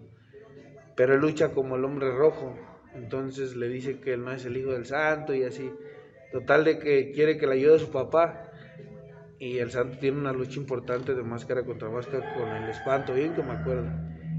pero 0.96 1.14
él 1.14 1.22
lucha 1.22 1.52
como 1.52 1.76
el 1.76 1.86
hombre 1.86 2.12
rojo. 2.12 2.58
Entonces 2.96 3.56
le 3.56 3.68
dice 3.68 4.00
que 4.00 4.14
él 4.14 4.24
no 4.24 4.32
es 4.32 4.44
el 4.46 4.58
hijo 4.58 4.72
del 4.72 4.88
santo 4.88 5.36
y 5.36 5.44
así. 5.44 5.72
Total 6.32 6.64
de 6.64 6.80
que 6.80 7.12
quiere 7.12 7.38
que 7.38 7.48
le 7.48 7.54
ayude 7.54 7.76
a 7.76 7.80
su 7.80 7.90
papá. 7.90 8.52
Y 9.40 9.58
el 9.60 9.72
santo 9.72 9.98
tiene 9.98 10.18
una 10.18 10.34
lucha 10.34 10.60
importante 10.60 11.16
de 11.16 11.24
máscara 11.24 11.64
contra 11.64 11.90
máscara 11.90 12.34
con 12.36 12.50
el 12.50 12.70
espanto, 12.70 13.14
bien 13.14 13.34
que 13.34 13.42
me 13.42 13.54
acuerdo. 13.54 13.90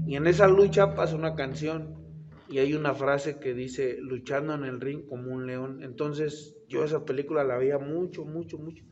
Y 0.05 0.15
en 0.15 0.27
esa 0.27 0.47
lucha 0.47 0.93
pasa 0.95 1.15
una 1.15 1.35
canción 1.35 2.01
y 2.47 2.59
hay 2.59 2.73
una 2.73 2.93
frase 2.93 3.39
que 3.39 3.53
dice, 3.53 3.97
luchando 3.99 4.53
en 4.53 4.65
el 4.65 4.81
ring 4.81 5.07
como 5.07 5.31
un 5.31 5.47
león. 5.47 5.81
Entonces 5.83 6.57
yo 6.67 6.83
esa 6.83 7.05
película 7.05 7.43
la 7.43 7.57
veía 7.57 7.79
mucho, 7.79 8.25
mucho, 8.25 8.57
mucho. 8.57 8.83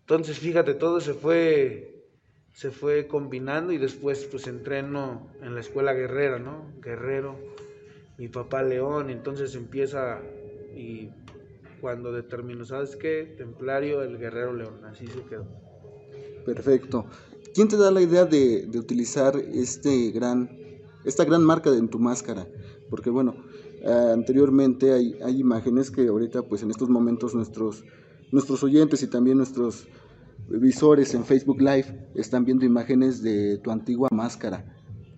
Entonces 0.00 0.38
fíjate, 0.38 0.74
todo 0.74 1.00
se 1.00 1.12
fue, 1.12 2.06
se 2.52 2.70
fue 2.70 3.06
combinando 3.06 3.72
y 3.72 3.78
después 3.78 4.24
pues 4.30 4.46
entreno 4.46 5.28
en 5.42 5.54
la 5.54 5.60
escuela 5.60 5.92
guerrera, 5.92 6.38
¿no? 6.38 6.72
Guerrero, 6.80 7.38
mi 8.16 8.28
papá 8.28 8.62
león, 8.62 9.10
entonces 9.10 9.54
empieza 9.56 10.22
y 10.76 11.10
cuando 11.84 12.12
determinó, 12.12 12.64
¿sabes 12.64 12.96
qué? 12.96 13.34
Templario, 13.36 14.02
el 14.02 14.16
guerrero 14.16 14.54
león, 14.54 14.86
así 14.86 15.06
se 15.06 15.20
quedó. 15.28 15.46
Perfecto. 16.46 17.04
¿Quién 17.52 17.68
te 17.68 17.76
da 17.76 17.90
la 17.90 18.00
idea 18.00 18.24
de, 18.24 18.66
utilizar 18.74 19.36
este 19.36 20.10
gran 20.10 20.48
esta 21.04 21.26
gran 21.26 21.44
marca 21.44 21.68
en 21.68 21.90
tu 21.90 21.98
máscara, 21.98 22.48
porque 22.88 23.10
bueno, 23.10 23.34
anteriormente 24.14 24.94
hay, 24.94 25.18
hay 25.22 25.38
imágenes 25.38 25.90
que 25.90 26.08
ahorita 26.08 26.40
pues 26.44 26.62
en 26.62 26.70
estos 26.70 26.88
momentos 26.88 27.34
nuestros, 27.34 27.84
nuestros 28.32 28.64
oyentes 28.64 29.02
y 29.02 29.06
también 29.06 29.36
nuestros 29.36 29.86
visores 30.48 31.12
en 31.12 31.26
Facebook 31.26 31.60
Live 31.60 32.08
están 32.14 32.46
viendo 32.46 32.64
imágenes 32.64 33.22
de 33.22 33.58
tu 33.58 33.70
antigua 33.70 34.08
máscara. 34.10 34.74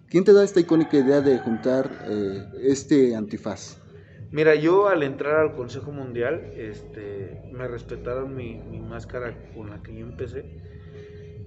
¿Quién 0.09 0.25
te 0.25 0.33
da 0.33 0.43
esta 0.43 0.59
icónica 0.59 0.97
idea 0.97 1.21
de 1.21 1.39
juntar 1.39 2.09
eh, 2.09 2.45
este 2.65 3.15
antifaz? 3.15 3.86
Mira, 4.33 4.57
yo 4.57 4.89
al 4.89 5.05
entrar 5.05 5.37
al 5.37 5.55
Consejo 5.55 5.93
Mundial, 5.93 6.53
este, 6.57 7.43
me 7.53 7.69
respetaron 7.69 8.35
mi, 8.35 8.57
mi, 8.57 8.81
máscara 8.81 9.35
con 9.55 9.71
la 9.71 9.83
que 9.83 9.95
yo 9.95 10.05
empecé 10.05 10.45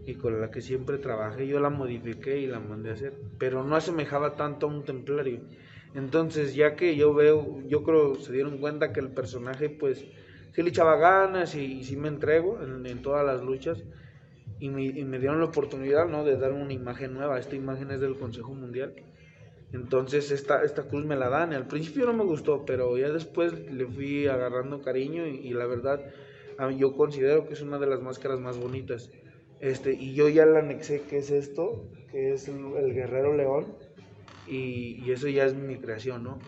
y 0.06 0.16
con 0.16 0.40
la 0.40 0.50
que 0.50 0.62
siempre 0.62 0.98
trabajé. 0.98 1.46
Yo 1.46 1.60
la 1.60 1.70
modifiqué 1.70 2.40
y 2.40 2.48
la 2.48 2.60
mandé 2.60 2.92
a 2.92 2.94
hacer, 2.94 3.14
pero 3.38 3.64
no 3.66 3.76
asemejaba 3.76 4.36
tanto 4.38 4.66
a 4.68 4.70
un 4.70 4.86
templario. 4.86 5.42
Entonces, 5.94 6.56
ya 6.56 6.76
que 6.76 6.96
yo 6.96 7.14
veo, 7.14 7.62
yo 7.68 7.84
creo 7.84 8.16
se 8.16 8.32
dieron 8.32 8.60
cuenta 8.60 8.94
que 8.94 9.02
el 9.02 9.10
personaje, 9.10 9.70
pues, 9.70 10.06
sí 10.54 10.64
le 10.64 10.70
echaba 10.70 10.96
ganas 10.96 11.56
y, 11.56 11.80
y 11.80 11.84
sí 11.84 11.98
me 11.98 12.08
entrego 12.08 12.60
en, 12.62 13.02
todas 13.02 13.26
las 13.26 13.44
luchas 13.44 13.84
y 14.60 14.70
me, 14.70 14.86
y 14.86 15.04
me, 15.04 15.20
dieron 15.20 15.40
la 15.40 15.46
oportunidad 15.46 16.08
¿no? 16.08 16.24
de 16.24 16.38
dar 16.38 16.54
una 16.54 16.74
imagen 16.74 17.14
nueva. 17.14 17.40
Esta 17.40 17.56
imagen 17.56 17.92
es 17.92 18.00
del 18.00 18.18
Consejo 18.18 18.54
Mundial. 18.54 18.94
Entonces 19.72 20.32
esta, 20.32 20.64
esta 20.64 20.84
cruz 20.84 21.06
me 21.06 21.16
la 21.16 21.30
dan. 21.30 21.54
Al 21.54 21.68
principio 21.68 22.06
no 22.06 22.14
me 22.14 22.24
gustó, 22.24 22.66
pero 22.66 22.98
ya 22.98 23.10
después 23.10 23.54
le 23.72 23.86
fui 23.86 24.28
agarrando 24.28 24.82
cariño 24.82 25.28
y, 25.28 25.50
la 25.52 25.66
verdad 25.66 26.02
yo 26.78 26.94
considero 26.94 27.48
que 27.48 27.54
es 27.54 27.62
una 27.62 27.80
de 27.80 27.88
las 27.88 28.02
máscaras 28.02 28.40
más 28.40 28.58
bonitas. 28.58 29.10
Este, 29.62 29.94
y 29.94 30.14
yo 30.14 30.28
ya 30.28 30.46
la 30.46 30.60
anexé, 30.60 31.02
que 31.04 31.20
es 31.20 31.32
esto, 31.32 31.86
que 32.12 32.34
es 32.34 32.48
el, 32.48 32.76
el 32.78 32.94
Guerrero 32.94 33.36
León, 33.36 33.68
y, 34.48 35.02
y, 35.06 35.12
eso 35.12 35.28
ya 35.28 35.46
es 35.46 35.54
mi 35.54 35.78
creación, 35.78 36.24
¿no? 36.24 36.40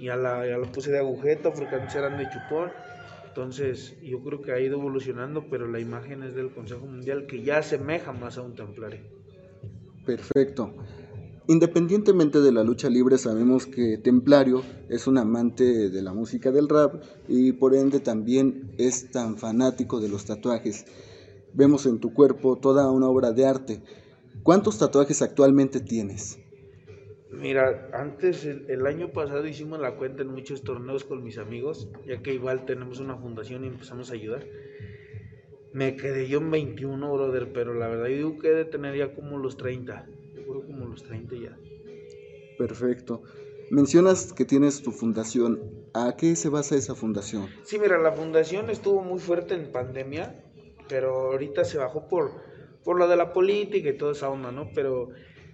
Ya 0.00 0.16
la, 0.16 0.46
ya 0.46 0.58
la 0.58 0.70
puse 0.70 0.90
de 0.90 0.98
agujeta 0.98 1.52
porque 1.52 1.76
antes 1.76 1.94
eran 1.94 2.18
de 2.18 2.28
chupón 2.28 2.70
entonces, 3.38 3.94
yo 4.02 4.18
creo 4.24 4.42
que 4.42 4.50
ha 4.50 4.58
ido 4.58 4.78
evolucionando, 4.78 5.46
pero 5.48 5.68
la 5.68 5.78
imagen 5.78 6.24
es 6.24 6.34
del 6.34 6.50
Consejo 6.50 6.86
Mundial 6.86 7.26
que 7.28 7.40
ya 7.44 7.58
asemeja 7.58 8.10
más 8.10 8.36
a 8.36 8.42
un 8.42 8.56
templario. 8.56 8.98
Perfecto. 10.04 10.74
Independientemente 11.50 12.42
de 12.42 12.52
la 12.52 12.62
lucha 12.62 12.90
libre, 12.90 13.16
sabemos 13.16 13.64
que 13.64 13.96
Templario 13.96 14.62
es 14.90 15.06
un 15.06 15.16
amante 15.16 15.88
de 15.88 16.02
la 16.02 16.12
música 16.12 16.52
del 16.52 16.68
rap 16.68 17.02
y 17.26 17.52
por 17.52 17.74
ende 17.74 18.00
también 18.00 18.74
es 18.76 19.10
tan 19.10 19.38
fanático 19.38 19.98
de 19.98 20.10
los 20.10 20.26
tatuajes. 20.26 20.84
Vemos 21.54 21.86
en 21.86 22.00
tu 22.00 22.12
cuerpo 22.12 22.56
toda 22.56 22.90
una 22.90 23.08
obra 23.08 23.32
de 23.32 23.46
arte. 23.46 23.80
¿Cuántos 24.42 24.78
tatuajes 24.78 25.22
actualmente 25.22 25.80
tienes? 25.80 26.38
Mira, 27.30 27.88
antes, 27.94 28.44
el, 28.44 28.68
el, 28.68 28.86
año 28.86 29.10
pasado 29.14 29.46
hicimos 29.46 29.80
la 29.80 29.96
cuenta 29.96 30.20
en 30.20 30.28
muchos 30.28 30.60
torneos 30.60 31.04
con 31.04 31.24
mis 31.24 31.38
amigos, 31.38 31.88
ya 32.06 32.20
que 32.20 32.34
igual 32.34 32.66
tenemos 32.66 33.00
una 33.00 33.16
fundación 33.16 33.64
y 33.64 33.68
empezamos 33.68 34.10
a 34.10 34.14
ayudar. 34.14 34.44
Me 35.72 35.96
quedé 35.96 36.28
yo 36.28 36.40
en 36.40 36.50
21, 36.50 37.10
brother, 37.10 37.54
pero 37.54 37.72
la 37.72 37.88
verdad 37.88 38.08
yo 38.08 38.16
digo 38.16 38.38
que 38.38 38.50
de 38.50 38.66
tener 38.66 38.94
ya 38.94 39.14
como 39.14 39.38
los 39.38 39.56
30. 39.56 40.06
30 41.02 41.36
ya. 41.36 41.58
Perfecto. 42.58 43.22
Mencionas 43.70 44.32
que 44.32 44.44
tienes 44.44 44.82
tu 44.82 44.92
fundación. 44.92 45.60
¿A 45.92 46.16
qué 46.16 46.36
se 46.36 46.48
basa 46.48 46.74
esa 46.74 46.94
fundación? 46.94 47.48
Sí, 47.64 47.78
mira, 47.78 47.98
la 47.98 48.12
fundación 48.12 48.70
estuvo 48.70 49.02
muy 49.02 49.18
fuerte 49.18 49.54
en 49.54 49.70
pandemia, 49.70 50.42
pero 50.88 51.32
ahorita 51.32 51.64
se 51.64 51.76
bajó 51.76 52.08
por, 52.08 52.30
por 52.82 52.98
lo 52.98 53.06
de 53.08 53.16
la 53.16 53.32
política 53.32 53.90
y 53.90 53.96
toda 53.96 54.12
esa 54.12 54.30
onda, 54.30 54.50
¿no? 54.52 54.70
Pero 54.74 55.10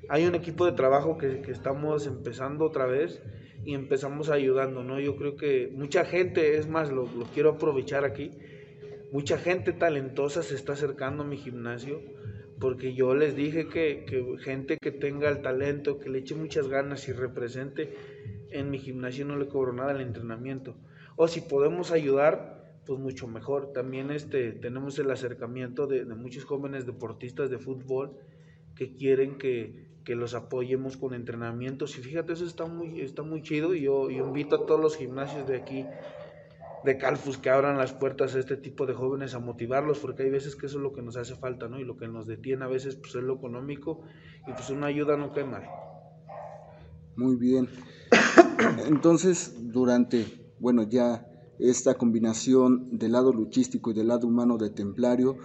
hay 0.09 0.27
un 0.27 0.35
equipo 0.35 0.65
de 0.65 0.73
trabajo 0.73 1.19
que, 1.19 1.41
que, 1.41 1.51
estamos 1.51 2.07
empezando 2.07 2.65
otra 2.65 2.87
vez 2.87 3.21
y 3.65 3.75
empezamos 3.75 4.31
ayudando, 4.31 4.85
¿no? 4.85 5.01
Yo 5.01 5.17
creo 5.17 5.37
que 5.37 5.71
mucha 5.75 6.05
gente, 6.05 6.57
es 6.57 6.69
más, 6.69 6.91
lo, 6.91 7.07
lo, 7.07 7.25
quiero 7.35 7.51
aprovechar 7.51 8.05
aquí, 8.05 8.31
mucha 9.13 9.39
gente 9.39 9.73
talentosa 9.73 10.43
se 10.43 10.55
está 10.55 10.75
acercando 10.75 11.25
a 11.25 11.27
mi 11.27 11.37
gimnasio 11.37 12.01
porque 12.61 12.95
yo 12.95 13.15
les 13.15 13.35
dije 13.35 13.69
que, 13.69 14.05
que 14.07 14.37
gente 14.39 14.79
que 14.81 14.93
tenga 14.93 15.29
el 15.29 15.43
talento, 15.43 15.99
que 15.99 16.09
le 16.09 16.21
eche 16.21 16.35
muchas 16.35 16.69
ganas 16.69 17.09
y 17.09 17.13
represente, 17.13 17.95
en 18.51 18.71
mi 18.71 18.79
gimnasio 18.79 19.25
no 19.25 19.37
le 19.37 19.49
cobro 19.49 19.73
nada 19.73 19.93
el 19.93 20.01
entrenamiento. 20.01 20.77
O 21.17 21.29
si 21.29 21.41
podemos 21.41 21.91
ayudar, 21.91 22.81
pues 22.87 22.99
mucho 22.99 23.27
mejor. 23.27 23.73
También 23.73 24.11
este, 24.11 24.53
tenemos 24.53 24.99
el 24.99 25.11
acercamiento 25.11 25.87
de, 25.87 26.05
muchos 26.05 26.45
jóvenes 26.45 26.87
deportistas 26.87 27.51
de 27.51 27.59
fútbol 27.59 28.17
que 28.75 28.95
quieren 28.95 29.39
que, 29.39 29.87
que 30.05 30.15
los 30.15 30.35
apoyemos 30.35 30.97
con 30.97 31.15
entrenamientos 31.15 31.99
y 31.99 32.03
fíjate 32.03 32.33
eso 32.33 32.45
está 32.45 32.67
muy 32.67 33.01
está 33.01 33.23
muy 33.23 33.41
chido 33.41 33.75
y 33.75 33.83
yo, 33.83 34.11
yo, 34.11 34.27
invito 34.27 34.57
a 34.57 34.67
todos 34.67 34.81
los 34.81 34.97
gimnasios 34.97 35.47
de 35.47 35.57
aquí 35.57 35.87
de 36.85 36.99
Calfus 36.99 37.39
que 37.39 37.51
abran 37.51 37.79
las 37.79 37.93
puertas 37.93 38.35
a 38.35 38.39
este 38.39 38.57
tipo 38.57 38.85
de 38.85 38.93
jóvenes 38.93 39.35
a 39.35 39.39
motivarlos 39.39 39.99
porque 39.99 40.25
hay 40.25 40.31
veces 40.31 40.55
que 40.55 40.67
eso 40.67 40.77
es 40.77 40.83
lo 40.83 40.93
que 40.93 41.03
nos 41.03 41.17
hace 41.17 41.35
falta 41.35 41.67
no 41.67 41.79
y 41.81 41.85
lo 41.85 41.97
que 41.97 42.07
nos 42.09 42.27
detiene 42.27 42.65
a 42.65 42.69
veces 42.69 42.97
pues 42.97 43.15
es 43.15 43.23
lo 43.23 43.35
económico 43.37 44.03
y 44.47 44.53
pues 44.53 44.69
una 44.71 44.89
ayuda 44.89 45.17
no 45.17 45.33
cae 45.33 45.45
mal. 45.45 45.65
Muy 47.17 47.37
bien. 47.37 47.69
Entonces 48.87 49.55
durante 49.73 50.27
bueno 50.59 50.83
ya 50.83 51.27
esta 51.59 51.95
combinación 51.95 52.87
del 52.91 53.13
lado 53.13 53.33
luchístico 53.33 53.91
y 53.91 53.95
del 53.95 54.09
lado 54.09 54.27
humano 54.27 54.59
de 54.59 54.71
Templario 54.71 55.37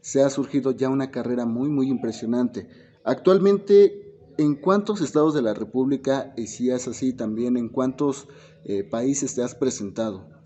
se 0.00 0.22
ha 0.22 0.30
surgido 0.30 0.72
ya 0.72 0.88
una 0.88 1.10
carrera 1.10 1.46
muy 1.46 1.68
muy 1.68 1.88
impresionante. 1.88 2.66
Actualmente 3.04 4.08
¿En 4.40 4.54
cuántos 4.54 5.00
estados 5.00 5.34
de 5.34 5.42
la 5.42 5.52
República, 5.52 6.32
y 6.36 6.46
si 6.46 6.70
es 6.70 6.86
así 6.86 7.12
también, 7.12 7.56
en 7.56 7.68
cuántos 7.68 8.28
eh, 8.64 8.84
países 8.84 9.34
te 9.34 9.42
has 9.42 9.56
presentado? 9.56 10.37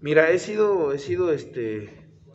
Mira, 0.00 0.30
he 0.30 0.38
sido, 0.38 0.92
he 0.92 0.98
sido 0.98 1.32
este, 1.32 1.90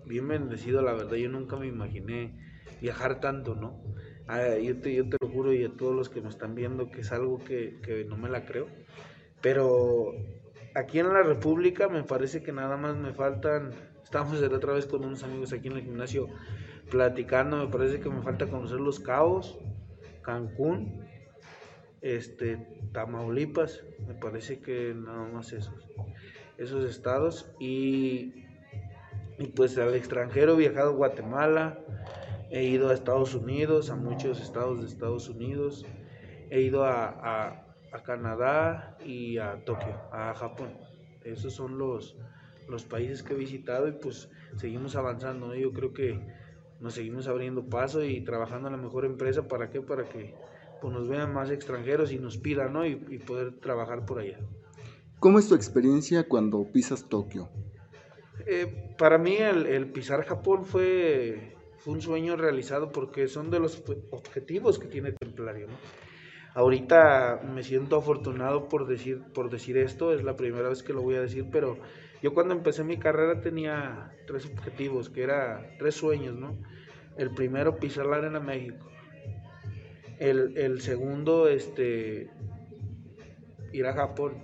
bien 0.05 0.27
bendecido, 0.27 0.81
la 0.81 0.93
verdad, 0.93 1.15
yo 1.15 1.29
nunca 1.29 1.55
me 1.55 1.67
imaginé 1.67 2.37
viajar 2.81 3.19
tanto, 3.21 3.55
¿no? 3.55 3.81
Ah, 4.27 4.57
yo, 4.57 4.79
te, 4.81 4.93
yo 4.93 5.07
te 5.07 5.17
lo 5.21 5.29
juro 5.29 5.53
y 5.53 5.63
a 5.63 5.69
todos 5.69 5.95
los 5.95 6.09
que 6.09 6.21
me 6.21 6.29
están 6.29 6.55
viendo 6.55 6.91
que 6.91 7.01
es 7.01 7.11
algo 7.11 7.39
que, 7.43 7.79
que 7.81 8.03
no 8.05 8.17
me 8.17 8.29
la 8.29 8.45
creo, 8.45 8.67
pero 9.41 10.13
aquí 10.75 10.99
en 10.99 11.09
la 11.13 11.23
República 11.23 11.87
me 11.89 12.03
parece 12.03 12.43
que 12.43 12.51
nada 12.51 12.77
más 12.77 12.97
me 12.97 13.13
faltan, 13.13 13.71
estamos 14.03 14.41
otra 14.41 14.73
vez 14.73 14.85
con 14.85 15.05
unos 15.05 15.23
amigos 15.23 15.53
aquí 15.53 15.67
en 15.67 15.77
el 15.77 15.83
gimnasio 15.83 16.27
platicando, 16.91 17.57
me 17.57 17.67
parece 17.71 17.99
que 18.01 18.09
me 18.09 18.21
falta 18.21 18.47
conocer 18.47 18.79
los 18.79 18.99
caos, 18.99 19.57
Cancún, 20.21 21.05
este, 22.01 22.57
Tamaulipas, 22.91 23.83
me 24.07 24.13
parece 24.15 24.59
que 24.59 24.93
nada 24.95 25.27
más 25.27 25.53
esos, 25.53 25.73
esos 26.57 26.89
estados 26.89 27.51
y, 27.59 28.45
y 29.37 29.47
pues 29.55 29.77
al 29.77 29.95
extranjero 29.95 30.53
he 30.53 30.57
viajado 30.57 30.91
a 30.91 30.93
Guatemala, 30.93 31.79
he 32.51 32.63
ido 32.63 32.89
a 32.89 32.93
Estados 32.93 33.33
Unidos, 33.33 33.89
a 33.89 33.95
muchos 33.95 34.39
estados 34.41 34.81
de 34.81 34.87
Estados 34.87 35.29
Unidos, 35.29 35.85
he 36.49 36.61
ido 36.61 36.85
a, 36.85 37.59
a, 37.91 38.03
Canadá 38.03 38.97
y 39.05 39.37
a 39.37 39.63
Tokio, 39.65 39.95
a 40.11 40.33
Japón. 40.33 40.73
Esos 41.23 41.53
son 41.53 41.77
los, 41.77 42.17
los 42.67 42.83
países 42.83 43.21
que 43.21 43.33
he 43.33 43.37
visitado 43.37 43.87
y 43.87 43.91
pues 43.91 44.29
seguimos 44.57 44.95
avanzando. 44.95 45.53
Yo 45.55 45.71
creo 45.71 45.93
que 45.93 46.19
nos 46.79 46.95
seguimos 46.95 47.27
abriendo 47.27 47.63
paso 47.69 48.03
y 48.03 48.21
trabajando 48.21 48.67
en 48.67 48.75
la 48.75 48.81
mejor 48.81 49.05
empresa. 49.05 49.47
¿Para 49.47 49.69
qué? 49.69 49.81
Para 49.81 50.03
que 50.03 50.35
pues, 50.81 50.93
nos 50.93 51.07
vean 51.07 51.33
más 51.33 51.49
extranjeros 51.49 52.11
y 52.11 52.19
nos 52.19 52.37
pidan, 52.37 52.73
¿no? 52.73 52.85
Y, 52.85 52.95
poder 53.19 53.53
trabajar 53.61 54.05
por 54.05 54.19
allá. 54.19 54.37
¿Cómo 55.23 55.39
es 55.39 55.47
tu 55.47 55.55
experiencia 55.55 56.27
cuando 56.27 56.65
pisas 56.65 57.07
Tokio? 57.07 57.47
Eh, 58.45 58.93
para 58.97 59.17
mí 59.17 59.37
el, 59.37 59.89
pisar 59.93 60.25
Japón 60.25 60.65
fue, 60.65 61.55
un 61.85 62.01
sueño 62.01 62.35
realizado 62.35 62.91
porque 62.91 63.29
son 63.29 63.49
de 63.49 63.61
los 63.61 63.81
objetivos 64.11 64.79
que 64.79 64.87
tiene 64.87 65.13
Templario. 65.13 65.67
Ahorita 66.55 67.41
me 67.55 67.63
siento 67.63 67.95
afortunado 67.95 68.67
por 68.67 68.85
decir, 68.85 69.23
por 69.33 69.49
decir 69.49 69.77
esto, 69.77 70.11
es 70.11 70.25
la 70.25 70.35
primera 70.35 70.67
vez 70.67 70.83
que 70.83 70.91
lo 70.91 71.01
voy 71.01 71.15
a 71.15 71.21
decir, 71.21 71.47
pero 71.49 71.77
yo 72.21 72.33
cuando 72.33 72.53
empecé 72.53 72.83
mi 72.83 72.97
carrera 72.97 73.39
tenía 73.39 74.11
tres 74.27 74.45
objetivos, 74.45 75.09
que 75.09 75.23
era 75.23 75.73
tres 75.79 75.95
sueños, 75.95 76.35
¿no? 76.35 76.57
El 77.17 77.33
primero, 77.33 77.77
pisar 77.77 78.07
la 78.07 78.17
arena 78.17 78.41
México. 78.41 78.91
El, 80.19 80.57
el 80.57 80.81
segundo, 80.81 81.47
este, 81.47 82.29
ir 83.71 83.85
a 83.85 83.93
Japón. 83.93 84.43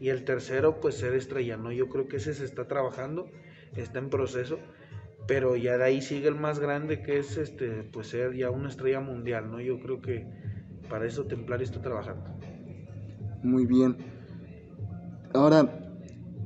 Y 0.00 0.08
el 0.08 0.24
tercero, 0.24 0.80
pues 0.80 0.96
ser 0.96 1.14
estrella, 1.14 1.56
¿no? 1.56 1.72
Yo 1.72 1.88
creo 1.88 2.08
que 2.08 2.16
ese 2.16 2.34
se 2.34 2.44
está 2.44 2.66
trabajando, 2.66 3.28
está 3.76 3.98
en 3.98 4.10
proceso, 4.10 4.58
pero 5.26 5.56
ya 5.56 5.78
de 5.78 5.84
ahí 5.84 6.02
sigue 6.02 6.28
el 6.28 6.34
más 6.34 6.58
grande, 6.58 7.02
que 7.02 7.18
es, 7.18 7.36
este, 7.36 7.84
pues 7.84 8.08
ser 8.08 8.34
ya 8.34 8.50
una 8.50 8.68
estrella 8.68 9.00
mundial, 9.00 9.50
¿no? 9.50 9.60
Yo 9.60 9.80
creo 9.80 10.00
que 10.00 10.26
para 10.88 11.06
eso 11.06 11.24
Templario 11.24 11.64
está 11.64 11.80
trabajando. 11.80 12.24
Muy 13.42 13.66
bien. 13.66 13.96
Ahora, 15.32 15.80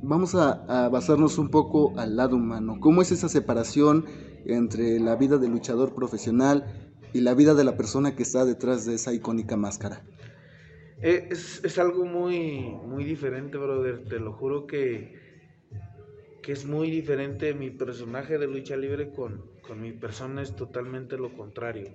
vamos 0.01 0.35
a, 0.35 0.85
a, 0.85 0.89
basarnos 0.89 1.37
un 1.37 1.49
poco 1.49 1.93
al 1.97 2.15
lado 2.15 2.35
humano. 2.35 2.77
¿Cómo 2.79 3.01
es 3.01 3.11
esa 3.11 3.29
separación 3.29 4.05
entre 4.45 4.99
la 4.99 5.15
vida 5.15 5.37
del 5.37 5.51
luchador 5.51 5.93
profesional 5.93 6.65
y 7.13 7.21
la 7.21 7.33
vida 7.33 7.53
de 7.55 7.63
la 7.63 7.75
persona 7.75 8.15
que 8.15 8.23
está 8.23 8.45
detrás 8.45 8.85
de 8.85 8.95
esa 8.95 9.13
icónica 9.13 9.57
máscara? 9.57 10.03
Eh, 11.01 11.29
es, 11.31 11.63
es, 11.63 11.79
algo 11.79 12.05
muy, 12.05 12.59
muy 12.85 13.05
diferente, 13.05 13.57
brother. 13.57 14.03
Te 14.03 14.19
lo 14.19 14.33
juro 14.33 14.67
que, 14.67 15.17
que 16.41 16.51
es 16.51 16.65
muy 16.65 16.91
diferente 16.91 17.53
mi 17.53 17.69
personaje 17.69 18.37
de 18.37 18.47
lucha 18.47 18.75
libre 18.75 19.11
con, 19.11 19.49
con 19.61 19.81
mi 19.81 19.93
persona, 19.93 20.41
es 20.41 20.55
totalmente 20.55 21.17
lo 21.17 21.33
contrario. 21.33 21.89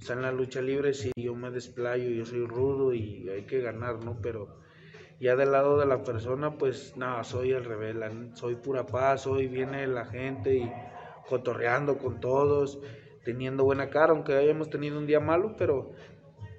O 0.00 0.04
sea, 0.04 0.14
en 0.14 0.22
la 0.22 0.30
lucha 0.30 0.62
libre 0.62 0.94
sí, 0.94 1.10
yo 1.16 1.34
me 1.34 1.50
desplayo, 1.50 2.10
yo 2.10 2.24
soy 2.24 2.46
rudo 2.46 2.94
y 2.94 3.28
hay 3.28 3.42
que 3.42 3.60
ganar, 3.60 4.04
¿no? 4.04 4.20
Pero 4.22 4.60
ya 5.18 5.34
del 5.34 5.50
lado 5.50 5.76
de 5.78 5.86
la 5.86 6.04
persona, 6.04 6.58
pues 6.58 6.96
nada, 6.96 7.24
soy 7.24 7.50
el 7.50 7.64
rebelde, 7.64 8.30
soy 8.34 8.54
pura 8.54 8.86
paz, 8.86 9.26
hoy 9.26 9.48
viene 9.48 9.84
la 9.88 10.04
gente 10.04 10.58
y 10.58 10.72
cotorreando 11.28 11.98
con 11.98 12.20
todos, 12.20 12.78
teniendo 13.24 13.64
buena 13.64 13.90
cara, 13.90 14.12
aunque 14.12 14.34
hayamos 14.34 14.70
tenido 14.70 14.96
un 14.96 15.06
día 15.06 15.18
malo, 15.18 15.56
pero 15.58 15.92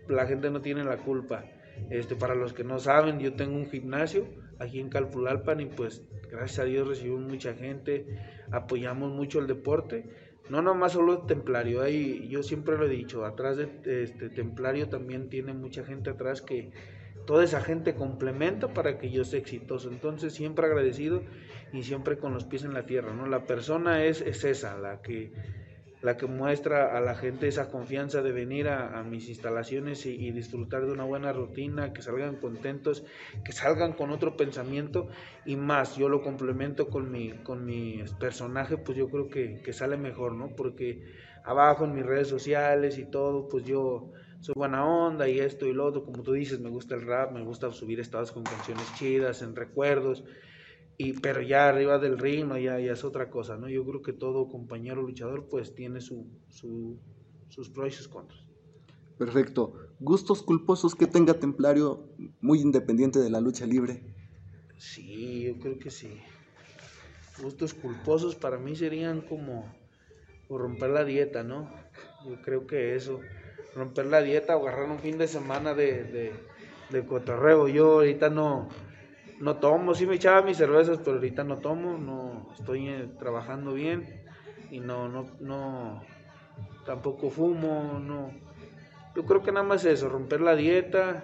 la 0.09 0.25
gente 0.25 0.49
no 0.49 0.61
tiene 0.61 0.83
la 0.83 0.97
culpa. 0.97 1.45
Este, 1.89 2.15
para 2.15 2.35
los 2.35 2.53
que 2.53 2.63
no 2.63 2.79
saben, 2.79 3.19
yo 3.19 3.33
tengo 3.33 3.55
un 3.55 3.69
gimnasio 3.69 4.27
aquí 4.59 4.79
en 4.79 4.89
Calpulalpan 4.89 5.61
y 5.61 5.65
pues 5.65 6.03
gracias 6.29 6.59
a 6.59 6.65
Dios 6.65 6.87
recibimos 6.87 7.21
mucha 7.21 7.53
gente, 7.53 8.05
apoyamos 8.51 9.11
mucho 9.11 9.39
el 9.39 9.47
deporte. 9.47 10.09
No 10.49 10.61
nomás 10.61 10.93
solo 10.93 11.23
Templario, 11.23 11.81
ahí 11.81 12.27
yo 12.27 12.41
siempre 12.41 12.77
lo 12.77 12.85
he 12.85 12.89
dicho, 12.89 13.23
atrás 13.23 13.57
de 13.57 13.69
este 14.03 14.29
Templario 14.29 14.89
también 14.89 15.29
tiene 15.29 15.53
mucha 15.53 15.83
gente 15.83 16.09
atrás 16.09 16.41
que 16.41 16.71
toda 17.25 17.43
esa 17.43 17.61
gente 17.61 17.93
complementa 17.93 18.73
para 18.73 18.97
que 18.97 19.11
yo 19.11 19.23
sea 19.23 19.39
exitoso. 19.39 19.91
Entonces 19.91 20.33
siempre 20.33 20.65
agradecido 20.65 21.21
y 21.71 21.83
siempre 21.83 22.17
con 22.17 22.33
los 22.33 22.45
pies 22.45 22.63
en 22.63 22.73
la 22.73 22.87
tierra, 22.87 23.13
¿no? 23.13 23.27
La 23.27 23.45
persona 23.45 24.03
es, 24.03 24.21
es 24.21 24.43
esa, 24.43 24.77
la 24.79 25.03
que 25.03 25.31
la 26.01 26.15
que 26.15 26.27
muestra 26.27 26.97
a 26.97 27.01
la 27.01 27.15
gente 27.15 27.47
esa 27.47 27.69
confianza 27.69 28.21
de 28.21 28.31
venir 28.31 28.69
a, 28.69 29.03
mis 29.03 29.27
instalaciones 29.27 30.05
y, 30.05 30.31
disfrutar 30.31 30.85
de 30.85 30.91
una 30.91 31.03
buena 31.03 31.33
rutina, 31.33 31.91
que 31.91 32.01
salgan 32.01 32.37
contentos, 32.37 33.03
que 33.43 33.51
salgan 33.51 33.93
con 33.93 34.11
otro 34.11 34.37
pensamiento 34.37 35.09
y 35.45 35.55
más, 35.55 35.97
yo 35.97 36.07
lo 36.07 36.21
complemento 36.21 36.89
con 36.89 37.11
mi, 37.11 37.31
con 37.43 37.65
mi 37.65 38.03
personaje, 38.19 38.77
pues 38.77 38.97
yo 38.97 39.09
creo 39.09 39.29
que, 39.29 39.61
que 39.61 39.73
sale 39.73 39.97
mejor, 39.97 40.33
¿no? 40.33 40.55
Porque 40.55 41.03
abajo 41.43 41.85
en 41.85 41.95
mis 41.95 42.05
redes 42.05 42.27
sociales 42.27 42.97
y 42.97 43.05
todo, 43.05 43.47
pues 43.49 43.65
yo 43.65 44.11
soy 44.39 44.53
buena 44.55 44.85
onda 44.85 45.27
y 45.27 45.39
esto 45.39 45.65
y 45.65 45.73
lo 45.73 45.85
otro, 45.85 46.05
como 46.05 46.23
tú 46.23 46.31
dices, 46.31 46.59
me 46.59 46.69
gusta 46.69 46.95
el 46.95 47.05
rap, 47.05 47.31
me 47.31 47.43
gusta 47.43 47.71
subir 47.71 47.99
estados 47.99 48.31
con 48.31 48.43
canciones 48.43 48.85
chidas, 48.95 49.41
en 49.41 49.55
recuerdos, 49.55 50.23
y, 51.01 51.13
pero 51.13 51.41
ya 51.41 51.69
arriba 51.69 51.97
del 51.97 52.19
ritmo 52.19 52.57
ya, 52.57 52.77
ya 52.77 52.91
es 52.91 53.05
otra 53.05 53.29
cosa, 53.29 53.55
¿no? 53.55 53.69
Yo 53.69 53.85
creo 53.85 54.01
que 54.01 54.11
todo 54.11 54.49
compañero 54.49 55.01
luchador 55.01 55.47
pues 55.49 55.73
tiene 55.73 56.01
su, 56.01 56.27
sus 56.49 57.69
pros 57.69 57.87
y 57.87 57.91
sus 57.95 58.09
contras. 58.09 58.45
Perfecto. 59.17 59.75
¿Gustos 60.01 60.43
culposos 60.43 60.95
que 60.95 61.07
tenga 61.07 61.39
Templario 61.39 62.03
muy 62.41 62.59
independiente 62.59 63.19
de 63.19 63.29
la 63.29 63.39
lucha 63.39 63.65
libre? 63.65 64.03
Sí, 64.77 65.43
yo 65.43 65.57
creo 65.59 65.79
que 65.79 65.89
sí. 65.89 66.21
Gustos 67.41 67.73
culposos 67.73 68.35
para 68.35 68.57
mí 68.57 68.75
serían 68.75 69.21
como 69.21 69.73
romper 70.49 70.89
la 70.89 71.05
dieta, 71.05 71.43
¿no? 71.43 71.69
Yo 72.25 72.41
creo 72.41 72.67
que 72.67 72.95
eso, 72.95 73.21
romper 73.73 74.07
la 74.07 74.21
dieta 74.21 74.57
o 74.57 74.67
agarrar 74.67 74.91
un 74.91 74.99
fin 74.99 75.17
de 75.17 75.29
semana 75.29 75.73
de, 75.73 76.03
de, 76.03 76.33
de 76.89 77.05
cotorreo. 77.05 77.69
Yo 77.69 77.93
ahorita 77.93 78.29
no, 78.29 78.67
no 79.39 79.55
tomo, 79.55 79.95
sí 79.95 80.05
me 80.05 80.15
echaba 80.15 80.41
mis 80.41 80.57
cervezas, 80.57 80.99
pero 80.99 81.13
ahorita 81.13 81.43
no 81.43 81.57
tomo, 81.59 81.97
no 81.97 82.47
estoy 82.57 82.89
eh, 82.89 83.09
trabajando 83.17 83.73
bien 83.73 84.21
y 84.69 84.79
no, 84.79 85.07
no, 85.07 85.25
no, 85.39 86.03
tampoco 86.85 87.29
fumo, 87.29 87.99
no. 87.99 88.31
Yo 89.15 89.25
creo 89.25 89.41
que 89.41 89.51
nada 89.51 89.65
más 89.65 89.85
eso, 89.85 90.09
romper 90.09 90.41
la 90.41 90.55
dieta. 90.55 91.23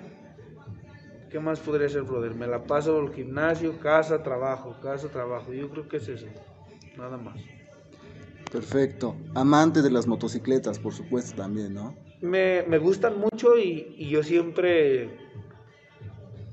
¿Qué 1.30 1.40
más 1.40 1.60
podría 1.60 1.90
ser, 1.90 2.04
brother? 2.04 2.34
Me 2.34 2.48
la 2.48 2.64
paso 2.64 2.98
al 2.98 3.14
gimnasio, 3.14 3.78
casa, 3.80 4.24
trabajo, 4.24 4.78
casa, 4.82 5.10
trabajo. 5.10 5.54
Yo 5.54 5.70
creo 5.70 5.88
que 5.88 5.98
es 5.98 6.08
eso, 6.08 6.28
nada 6.98 7.18
más. 7.18 7.36
Perfecto. 8.50 9.18
Amante 9.34 9.82
de 9.82 9.92
las 9.92 10.08
motocicletas, 10.08 10.80
por 10.80 10.94
supuesto, 10.94 11.36
también, 11.36 11.74
¿no? 11.74 11.94
Me, 12.22 12.64
me 12.64 12.78
gustan 12.78 13.20
mucho 13.20 13.58
y, 13.58 13.94
y 13.98 14.10
yo 14.10 14.24
siempre 14.24 15.25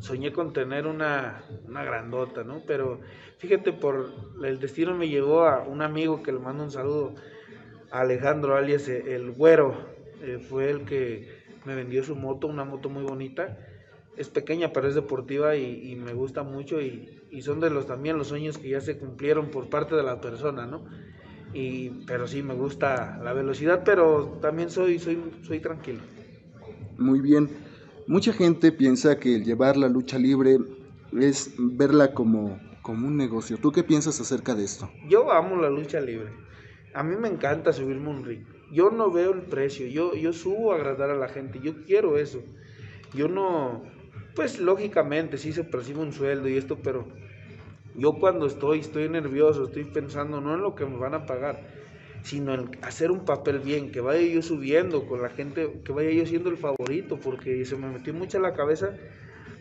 soñé 0.03 0.33
con 0.33 0.53
tener 0.53 0.87
una, 0.89 1.45
una, 1.69 1.85
grandota, 1.85 2.43
¿no? 2.43 2.63
Pero 2.67 3.01
fíjate, 3.39 3.73
por 3.73 4.13
el 4.45 4.59
destino 4.59 4.95
me 4.95 5.09
llevó 5.09 5.45
a 5.47 5.63
un 5.63 5.81
amigo 5.81 6.25
que 6.25 6.33
le 6.33 6.41
mando 6.41 6.65
un 6.65 6.73
saludo, 6.73 7.15
Alejandro 7.93 8.57
alias 8.57 8.89
el 8.89 9.31
Güero, 9.31 9.77
eh, 10.21 10.39
fue 10.39 10.71
el 10.71 10.85
que 10.85 11.29
me 11.65 11.77
vendió 11.77 12.03
su 12.03 12.17
moto, 12.17 12.49
una 12.49 12.65
moto 12.65 12.89
muy 12.89 13.05
bonita. 13.05 13.57
Es 14.17 14.29
pequeña, 14.29 14.73
pero 14.73 14.89
es 14.89 14.95
deportiva 14.95 15.57
y, 15.57 15.95
me 15.97 16.13
gusta 16.13 16.43
mucho 16.43 16.81
y, 16.83 17.21
y, 17.31 17.41
son 17.43 17.61
de 17.61 17.71
los 17.71 17.87
también 17.87 18.19
los 18.19 18.27
sueños 18.29 18.59
que 18.59 18.69
ya 18.69 18.81
se 18.81 18.99
cumplieron 18.99 19.51
por 19.51 19.71
parte 19.71 19.95
de 19.95 20.03
la 20.03 20.21
persona, 20.21 20.67
¿no? 20.67 20.85
Y, 21.55 21.91
pero 22.07 22.27
sí, 22.27 22.43
me 22.43 22.55
gusta 22.55 23.21
la 23.23 23.33
velocidad, 23.33 23.83
pero 23.85 24.39
también 24.43 24.69
soy, 24.69 24.99
soy, 24.99 25.19
soy 25.43 25.61
tranquilo. 25.61 26.01
Muy 26.99 27.21
bien. 27.21 27.72
Mucha 28.13 28.35
gente 28.35 28.73
piensa 28.73 29.19
que 29.19 29.37
el 29.37 29.43
llevar 29.43 29.79
la 29.79 29.89
lucha 29.89 30.19
libre 30.19 30.59
es 31.19 31.55
verla 31.57 32.13
como, 32.13 32.61
como 32.83 33.07
un 33.07 33.17
negocio. 33.17 33.57
¿Tú 33.57 33.73
qué 33.73 33.83
piensas 33.83 34.21
acerca 34.21 34.55
de 34.55 34.65
esto? 34.65 34.91
Yo 35.09 35.33
amo 35.33 35.57
la 35.57 35.71
lucha 35.71 35.99
libre. 35.99 36.29
A 36.93 37.03
mí 37.03 37.17
me 37.17 37.29
encanta 37.29 37.73
subirme 37.73 38.11
un 38.11 38.23
ring. 38.23 38.45
Yo 38.71 38.91
no 38.91 39.11
veo 39.11 39.33
el 39.33 39.41
precio. 39.41 39.87
Yo, 39.87 40.15
yo 40.15 40.35
subo 40.35 40.73
a 40.73 40.75
agradar 40.75 41.09
a 41.09 41.17
la 41.17 41.29
gente. 41.29 41.59
Yo 41.63 41.85
quiero 41.85 42.19
eso. 42.19 42.43
Yo 43.15 43.29
no... 43.29 43.83
Pues 44.35 44.59
lógicamente 44.59 45.39
sí 45.39 45.55
se 45.55 45.65
percibe 45.65 46.01
un 46.01 46.13
sueldo 46.13 46.51
y 46.51 46.59
esto, 46.59 46.81
pero 46.83 47.09
yo 47.97 48.19
cuando 48.19 48.45
estoy, 48.45 48.81
estoy 48.81 49.09
nervioso, 49.09 49.65
estoy 49.65 49.85
pensando 49.85 50.43
no 50.43 50.55
en 50.55 50.61
lo 50.61 50.75
que 50.75 50.85
me 50.85 50.99
van 50.99 51.15
a 51.15 51.25
pagar, 51.25 51.63
sino 52.23 52.55
en 52.55 52.71
hacer 52.83 53.11
un 53.11 53.25
papel 53.25 53.59
bien, 53.59 53.91
que 53.91 54.01
vaya 54.01 54.23
yo 54.23 54.43
subiendo 54.43 55.07
con 55.07 55.23
la 55.23 55.31
gente, 55.31 55.81
que 55.85 55.93
vaya 55.93 56.11
yo 56.11 56.25
siendo 56.27 56.51
el 56.51 56.57
favorito, 56.57 57.19
porque 57.19 57.65
se 57.65 57.77
me 57.77 57.89
metió 57.89 58.15
mucho 58.15 58.37
en 58.37 58.45
la 58.45 58.53
cabeza, 58.53 58.95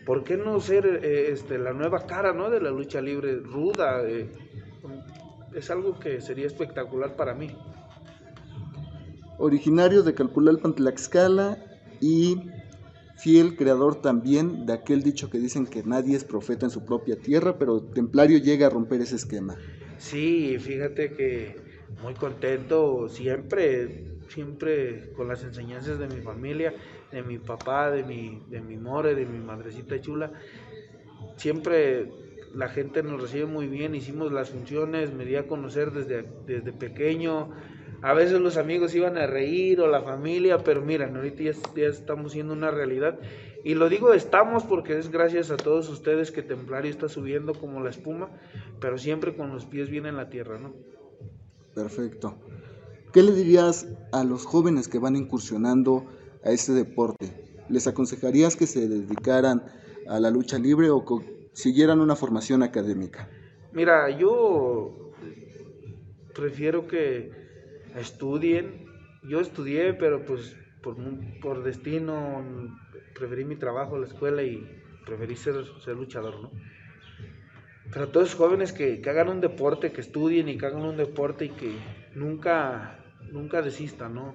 ¿por 0.06 0.24
qué 0.24 0.36
no 0.36 0.60
ser 0.60 0.86
eh, 0.86 1.32
este, 1.32 1.58
la 1.58 1.72
nueva 1.72 2.06
cara 2.06 2.32
¿no? 2.32 2.50
de 2.50 2.60
la 2.60 2.70
lucha 2.70 3.00
libre, 3.00 3.36
ruda? 3.36 4.02
Eh, 4.06 4.28
es 5.54 5.70
algo 5.70 5.98
que 5.98 6.20
sería 6.20 6.46
espectacular 6.46 7.16
para 7.16 7.34
mí. 7.34 7.50
Originario 9.38 10.02
de 10.02 10.14
Calpulalpan, 10.14 10.74
Tlaxcala 10.74 11.58
y 12.00 12.36
fiel 13.16 13.56
creador 13.56 14.00
también 14.00 14.66
de 14.66 14.72
aquel 14.72 15.02
dicho 15.02 15.30
que 15.30 15.38
dicen 15.38 15.66
que 15.66 15.82
nadie 15.82 16.16
es 16.16 16.24
profeta 16.24 16.66
en 16.66 16.70
su 16.70 16.84
propia 16.84 17.16
tierra, 17.16 17.58
pero 17.58 17.80
Templario 17.80 18.38
llega 18.38 18.68
a 18.68 18.70
romper 18.70 19.00
ese 19.00 19.16
esquema. 19.16 19.56
Sí, 19.98 20.58
fíjate 20.58 21.12
que 21.12 21.71
muy 22.00 22.14
contento 22.14 23.08
siempre, 23.08 24.04
siempre 24.28 25.12
con 25.16 25.28
las 25.28 25.42
enseñanzas 25.44 25.98
de 25.98 26.08
mi 26.08 26.20
familia, 26.20 26.74
de 27.10 27.22
mi 27.22 27.38
papá, 27.38 27.90
de 27.90 28.02
mi, 28.02 28.42
de 28.48 28.60
mi 28.60 28.76
more, 28.76 29.14
de 29.14 29.26
mi 29.26 29.38
madrecita 29.38 30.00
chula. 30.00 30.32
Siempre 31.36 32.10
la 32.54 32.68
gente 32.68 33.02
nos 33.02 33.20
recibe 33.20 33.46
muy 33.46 33.66
bien, 33.66 33.94
hicimos 33.94 34.32
las 34.32 34.50
funciones, 34.50 35.12
me 35.12 35.24
di 35.24 35.36
a 35.36 35.46
conocer 35.46 35.92
desde, 35.92 36.24
desde 36.46 36.72
pequeño. 36.72 37.50
A 38.02 38.14
veces 38.14 38.40
los 38.40 38.56
amigos 38.56 38.94
iban 38.94 39.16
a 39.16 39.26
reír 39.26 39.80
o 39.80 39.86
la 39.86 40.02
familia, 40.02 40.58
pero 40.58 40.82
miren, 40.82 41.16
ahorita 41.16 41.42
ya, 41.44 41.52
ya 41.76 41.86
estamos 41.86 42.32
siendo 42.32 42.52
una 42.52 42.70
realidad. 42.70 43.18
Y 43.64 43.74
lo 43.74 43.88
digo 43.88 44.12
estamos 44.12 44.64
porque 44.64 44.98
es 44.98 45.10
gracias 45.10 45.50
a 45.52 45.56
todos 45.56 45.88
ustedes 45.88 46.32
que 46.32 46.42
Templario 46.42 46.90
está 46.90 47.08
subiendo 47.08 47.54
como 47.54 47.80
la 47.80 47.90
espuma, 47.90 48.28
pero 48.80 48.98
siempre 48.98 49.36
con 49.36 49.52
los 49.52 49.66
pies 49.66 49.88
bien 49.88 50.06
en 50.06 50.16
la 50.16 50.28
tierra, 50.28 50.58
¿no? 50.58 50.74
Perfecto. 51.74 52.36
¿Qué 53.12 53.22
le 53.22 53.32
dirías 53.32 53.86
a 54.12 54.24
los 54.24 54.46
jóvenes 54.46 54.88
que 54.88 54.98
van 54.98 55.16
incursionando 55.16 56.06
a 56.44 56.50
este 56.50 56.72
deporte? 56.72 57.32
¿Les 57.68 57.86
aconsejarías 57.86 58.56
que 58.56 58.66
se 58.66 58.88
dedicaran 58.88 59.64
a 60.08 60.18
la 60.18 60.30
lucha 60.30 60.58
libre 60.58 60.90
o 60.90 61.04
siguieran 61.52 62.00
una 62.00 62.16
formación 62.16 62.62
académica? 62.62 63.28
Mira, 63.72 64.10
yo 64.10 65.12
prefiero 66.34 66.86
que 66.86 67.30
estudien. 67.96 68.86
Yo 69.22 69.40
estudié, 69.40 69.94
pero 69.94 70.24
pues 70.24 70.56
por, 70.82 70.96
por 71.40 71.62
destino 71.62 72.42
preferí 73.14 73.44
mi 73.44 73.56
trabajo, 73.56 73.98
la 73.98 74.06
escuela 74.06 74.42
y 74.42 74.66
preferí 75.06 75.36
ser, 75.36 75.54
ser 75.84 75.96
luchador, 75.96 76.40
¿no? 76.40 76.50
Pero 77.92 78.08
todos 78.08 78.30
los 78.30 78.34
jóvenes 78.36 78.72
que, 78.72 79.02
hagan 79.06 79.28
un 79.28 79.40
deporte, 79.40 79.92
que 79.92 80.00
estudien 80.00 80.48
y 80.48 80.56
que 80.56 80.66
hagan 80.66 80.82
un 80.82 80.96
deporte 80.96 81.44
y 81.46 81.50
que 81.50 81.76
nunca, 82.14 82.98
nunca 83.30 83.60
desistan, 83.60 84.14
¿no? 84.14 84.34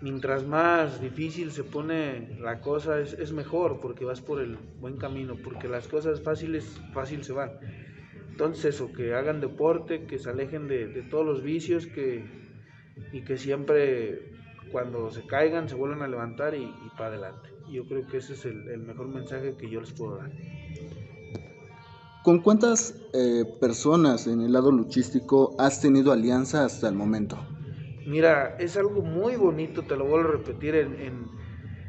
Mientras 0.00 0.46
más 0.46 1.00
difícil 1.00 1.50
se 1.50 1.64
pone 1.64 2.36
la 2.40 2.60
cosa, 2.60 3.00
es, 3.00 3.32
mejor 3.32 3.80
porque 3.80 4.04
vas 4.04 4.20
por 4.20 4.40
el 4.40 4.56
buen 4.80 4.96
camino, 4.96 5.36
porque 5.42 5.68
las 5.68 5.88
cosas 5.88 6.20
fáciles, 6.20 6.80
fácil 6.92 7.24
se 7.24 7.32
van. 7.32 7.50
Entonces, 8.30 8.76
eso, 8.76 8.92
que 8.92 9.14
hagan 9.14 9.40
deporte, 9.40 10.06
que 10.06 10.18
se 10.18 10.30
alejen 10.30 10.68
de, 10.68 10.86
todos 11.10 11.26
los 11.26 11.42
vicios, 11.42 11.86
que, 11.86 12.24
y 13.12 13.22
que 13.22 13.36
siempre 13.36 14.32
cuando 14.70 15.10
se 15.10 15.26
caigan 15.26 15.68
se 15.68 15.74
vuelvan 15.74 16.02
a 16.02 16.08
levantar 16.08 16.54
y, 16.54 16.62
y 16.62 16.90
para 16.96 17.10
adelante. 17.10 17.50
Yo 17.70 17.84
creo 17.86 18.06
que 18.06 18.18
ese 18.18 18.34
es 18.34 18.44
el, 18.44 18.78
mejor 18.80 19.08
mensaje 19.08 19.56
que 19.56 19.68
yo 19.68 19.80
les 19.80 19.92
puedo 19.92 20.16
dar. 20.16 20.30
¿Con 22.22 22.38
cuántas 22.38 22.94
eh, 23.14 23.44
personas 23.60 24.28
en 24.28 24.42
el 24.42 24.52
lado 24.52 24.70
luchístico 24.70 25.56
has 25.58 25.80
tenido 25.80 26.12
alianza 26.12 26.64
hasta 26.64 26.88
el 26.88 26.94
momento? 26.94 27.36
Mira, 28.06 28.56
es 28.60 28.76
algo 28.76 29.02
muy 29.02 29.34
bonito, 29.34 29.82
te 29.82 29.96
lo 29.96 30.04
vuelvo 30.04 30.28
a 30.28 30.32
repetir, 30.32 30.76
en, 30.76 31.26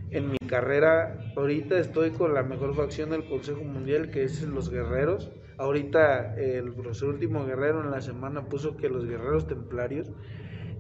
en, 0.10 0.32
mi 0.32 0.38
carrera. 0.48 1.20
Ahorita 1.38 1.78
estoy 1.78 2.12
con 2.12 2.34
la 2.34 2.42
mejor 2.42 2.76
facción 2.76 3.12
del 3.12 3.26
Consejo 3.26 3.64
Mundial, 3.64 4.10
que 4.10 4.24
es 4.24 4.42
los 4.42 4.72
guerreros. 4.72 5.32
Ahorita 5.60 6.34
el, 6.36 6.74
el 6.74 7.04
último 7.04 7.46
guerrero 7.46 7.84
en 7.84 7.92
la 7.92 8.02
semana 8.02 8.50
puso 8.50 8.76
que 8.76 8.90
los 8.90 9.06
guerreros 9.06 9.46
templarios. 9.46 10.12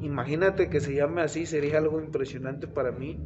Imagínate 0.01 0.69
que 0.71 0.81
se 0.81 0.95
llame 0.95 1.21
así, 1.21 1.45
sería 1.45 1.77
algo 1.77 2.01
impresionante 2.01 2.67
para 2.67 2.91
mí, 2.91 3.19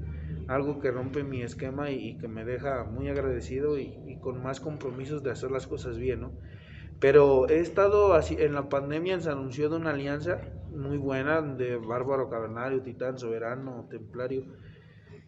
algo 0.48 0.80
que 0.80 0.92
rompe 0.92 1.24
mi 1.24 1.42
esquema 1.42 1.92
y, 1.92 2.18
que 2.18 2.28
me 2.28 2.46
deja 2.46 2.84
muy 2.84 3.10
agradecido 3.10 3.78
y, 3.78 4.18
con 4.22 4.42
más 4.42 4.60
compromisos 4.60 5.24
de 5.24 5.32
hacer 5.32 5.52
las 5.52 5.68
cosas 5.68 5.98
bien, 5.98 6.22
¿no? 6.22 6.32
Pero 7.00 7.48
he 7.48 7.60
estado 7.60 8.14
así, 8.14 8.36
en 8.40 8.54
la 8.54 8.70
pandemia 8.70 9.20
se 9.20 9.30
anunció 9.30 9.70
de 9.70 9.76
una 9.76 9.92
alianza 9.92 10.42
muy 10.72 10.98
buena 10.98 11.42
de 11.42 11.76
Bárbaro 11.78 12.30
Cavernario, 12.30 12.82
Titán, 12.82 13.20
Soberano, 13.20 13.88
Templario. 13.90 14.46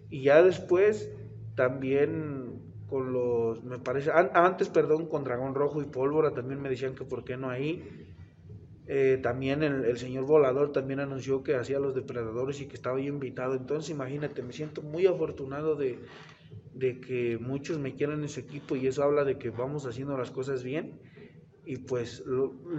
Y 0.10 0.24
ya 0.24 0.42
después 0.42 1.12
también 1.56 2.60
con 2.88 3.14
los, 3.14 3.64
me 3.64 3.78
parece, 3.78 4.10
antes, 4.12 4.70
perdón, 4.70 5.08
con 5.08 5.24
Dragón 5.24 5.54
Rojo 5.54 5.82
y 5.82 5.86
Pólvora 5.86 6.32
también 6.32 6.60
me 6.60 6.70
decían 6.70 6.96
que 6.96 7.06
por 7.06 7.24
qué 7.24 7.38
no 7.38 7.50
ahí. 7.50 8.09
Eh, 8.92 9.20
también 9.22 9.64
el, 9.64 9.98
señor 9.98 10.26
Volador 10.26 10.74
también 10.74 11.00
anunció 11.00 11.44
que 11.44 11.56
hacía 11.56 11.80
los 11.80 11.96
depredadores 11.96 12.60
y 12.60 12.66
que 12.66 12.76
estaba 12.76 13.00
yo 13.00 13.08
invitado. 13.08 13.54
Entonces 13.54 13.92
imagínate, 13.92 14.42
me 14.42 14.52
siento 14.52 14.82
muy 14.82 15.06
afortunado 15.06 15.76
de, 15.76 16.00
de 16.74 17.00
que 17.00 17.38
muchos 17.40 17.78
me 17.78 17.94
quieran 17.94 18.24
en 18.24 18.30
su 18.30 18.42
equipo 18.42 18.76
y 18.76 18.88
eso 18.88 19.04
habla 19.04 19.24
de 19.24 19.38
que 19.38 19.52
vamos 19.52 19.86
haciendo 19.86 20.18
las 20.18 20.32
cosas 20.32 20.64
bien 20.64 21.00
y 21.70 21.78
pues 21.78 22.24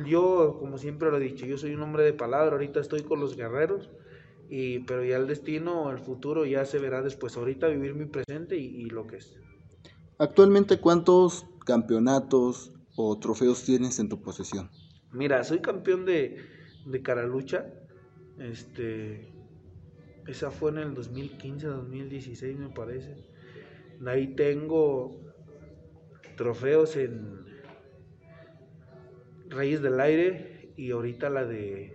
yo, 0.04 0.56
como 0.58 0.76
siempre 0.76 1.12
lo 1.12 1.18
he 1.18 1.20
dicho, 1.20 1.46
yo 1.46 1.56
soy 1.56 1.74
un 1.74 1.82
hombre 1.82 2.02
de 2.02 2.12
palabra, 2.12 2.50
ahorita 2.50 2.80
estoy 2.80 3.02
con 3.02 3.20
los 3.20 3.36
guerreros, 3.36 3.88
y, 4.48 4.80
pero 4.80 5.04
ya 5.04 5.16
el 5.16 5.28
destino, 5.28 5.92
el 5.92 6.00
futuro 6.00 6.44
ya 6.44 6.64
se 6.64 6.80
verá 6.80 7.00
después. 7.00 7.36
Ahorita 7.36 7.68
vivir 7.68 7.94
mi 7.94 8.06
presente 8.06 8.56
y, 8.56 8.90
lo 8.90 9.06
que 9.06 9.18
es. 9.18 9.38
Actualmente, 10.18 10.80
¿cuántos 10.80 11.46
campeonatos 11.64 12.72
o 12.96 13.16
trofeos 13.20 13.62
tienes 13.62 14.00
en 14.00 14.08
tu 14.08 14.20
posesión? 14.20 14.72
Mira, 15.12 15.42
soy 15.44 15.60
campeón 15.60 16.04
de, 16.04 16.36
de 16.86 17.02
Caralucha. 17.02 17.66
Este, 18.38 19.32
esa 20.26 20.50
fue 20.50 20.70
en 20.70 20.78
el 20.78 20.94
2015, 20.94 21.66
2016 21.66 22.58
me 22.58 22.68
parece. 22.68 23.16
Ahí 24.06 24.34
tengo 24.34 25.20
trofeos 26.36 26.96
en 26.96 27.44
Reyes 29.48 29.82
del 29.82 30.00
Aire 30.00 30.72
y 30.76 30.92
ahorita 30.92 31.28
la 31.28 31.44
de 31.44 31.92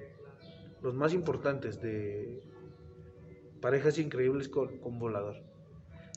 los 0.83 0.93
más 0.93 1.13
importantes 1.13 1.81
de 1.81 2.43
Parejas 3.61 3.97
Increíbles 3.97 4.49
con, 4.49 4.99
Volador. 4.99 5.37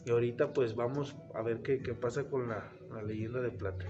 Y 0.05 0.11
ahorita 0.11 0.53
pues 0.53 0.75
vamos 0.75 1.17
a 1.35 1.43
ver 1.43 1.63
qué, 1.63 1.79
pasa 1.95 2.25
con 2.25 2.49
la, 2.49 2.71
leyenda 3.07 3.41
de 3.41 3.51
plata. 3.51 3.87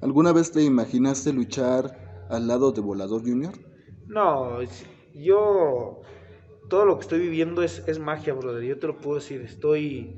¿Alguna 0.00 0.32
vez 0.32 0.52
te 0.52 0.62
imaginaste 0.62 1.32
luchar 1.32 2.09
al 2.30 2.46
lado 2.46 2.72
de 2.72 2.80
Volador 2.80 3.22
Junior? 3.22 3.52
No, 4.06 4.58
yo 5.14 6.00
todo 6.68 6.84
lo 6.86 6.96
que 6.96 7.02
estoy 7.02 7.18
viviendo 7.20 7.62
es, 7.62 7.82
es 7.86 7.98
magia, 7.98 8.32
brother. 8.32 8.62
Yo 8.62 8.78
te 8.78 8.86
lo 8.86 8.98
puedo 8.98 9.16
decir, 9.16 9.42
estoy 9.42 10.16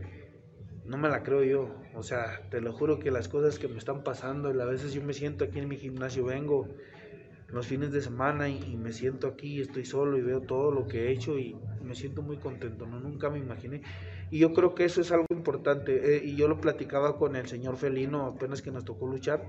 no 0.84 0.98
me 0.98 1.08
la 1.08 1.22
creo 1.22 1.42
yo. 1.42 1.70
O 1.94 2.02
sea, 2.02 2.48
te 2.50 2.60
lo 2.60 2.72
juro 2.72 2.98
que 2.98 3.10
las 3.10 3.28
cosas 3.28 3.58
que 3.58 3.68
me 3.68 3.78
están 3.78 4.02
pasando, 4.02 4.48
a 4.48 4.64
veces 4.66 4.92
yo 4.92 5.02
me 5.02 5.12
siento 5.12 5.44
aquí 5.44 5.58
en 5.58 5.68
mi 5.68 5.76
gimnasio, 5.76 6.24
vengo 6.24 6.68
los 7.48 7.66
fines 7.66 7.92
de 7.92 8.00
semana 8.00 8.48
y, 8.48 8.76
me 8.76 8.92
siento 8.92 9.26
aquí, 9.26 9.60
estoy 9.60 9.84
solo 9.84 10.16
y 10.16 10.22
veo 10.22 10.40
todo 10.40 10.70
lo 10.70 10.86
que 10.86 11.08
he 11.08 11.12
hecho 11.12 11.38
y 11.38 11.54
me 11.82 11.94
siento 11.94 12.22
muy 12.22 12.38
contento, 12.38 12.86
¿no? 12.86 12.98
Nunca 12.98 13.28
me 13.28 13.38
imaginé. 13.38 13.82
Y 14.30 14.38
yo 14.38 14.54
creo 14.54 14.74
que 14.74 14.84
eso 14.84 15.02
es 15.02 15.12
algo 15.12 15.26
importante. 15.30 16.16
Eh, 16.16 16.22
y 16.24 16.34
yo 16.34 16.48
lo 16.48 16.60
platicaba 16.60 17.18
con 17.18 17.36
el 17.36 17.46
señor 17.46 17.76
Felino 17.76 18.24
apenas 18.26 18.62
que 18.62 18.70
nos 18.70 18.86
tocó 18.86 19.06
luchar. 19.06 19.44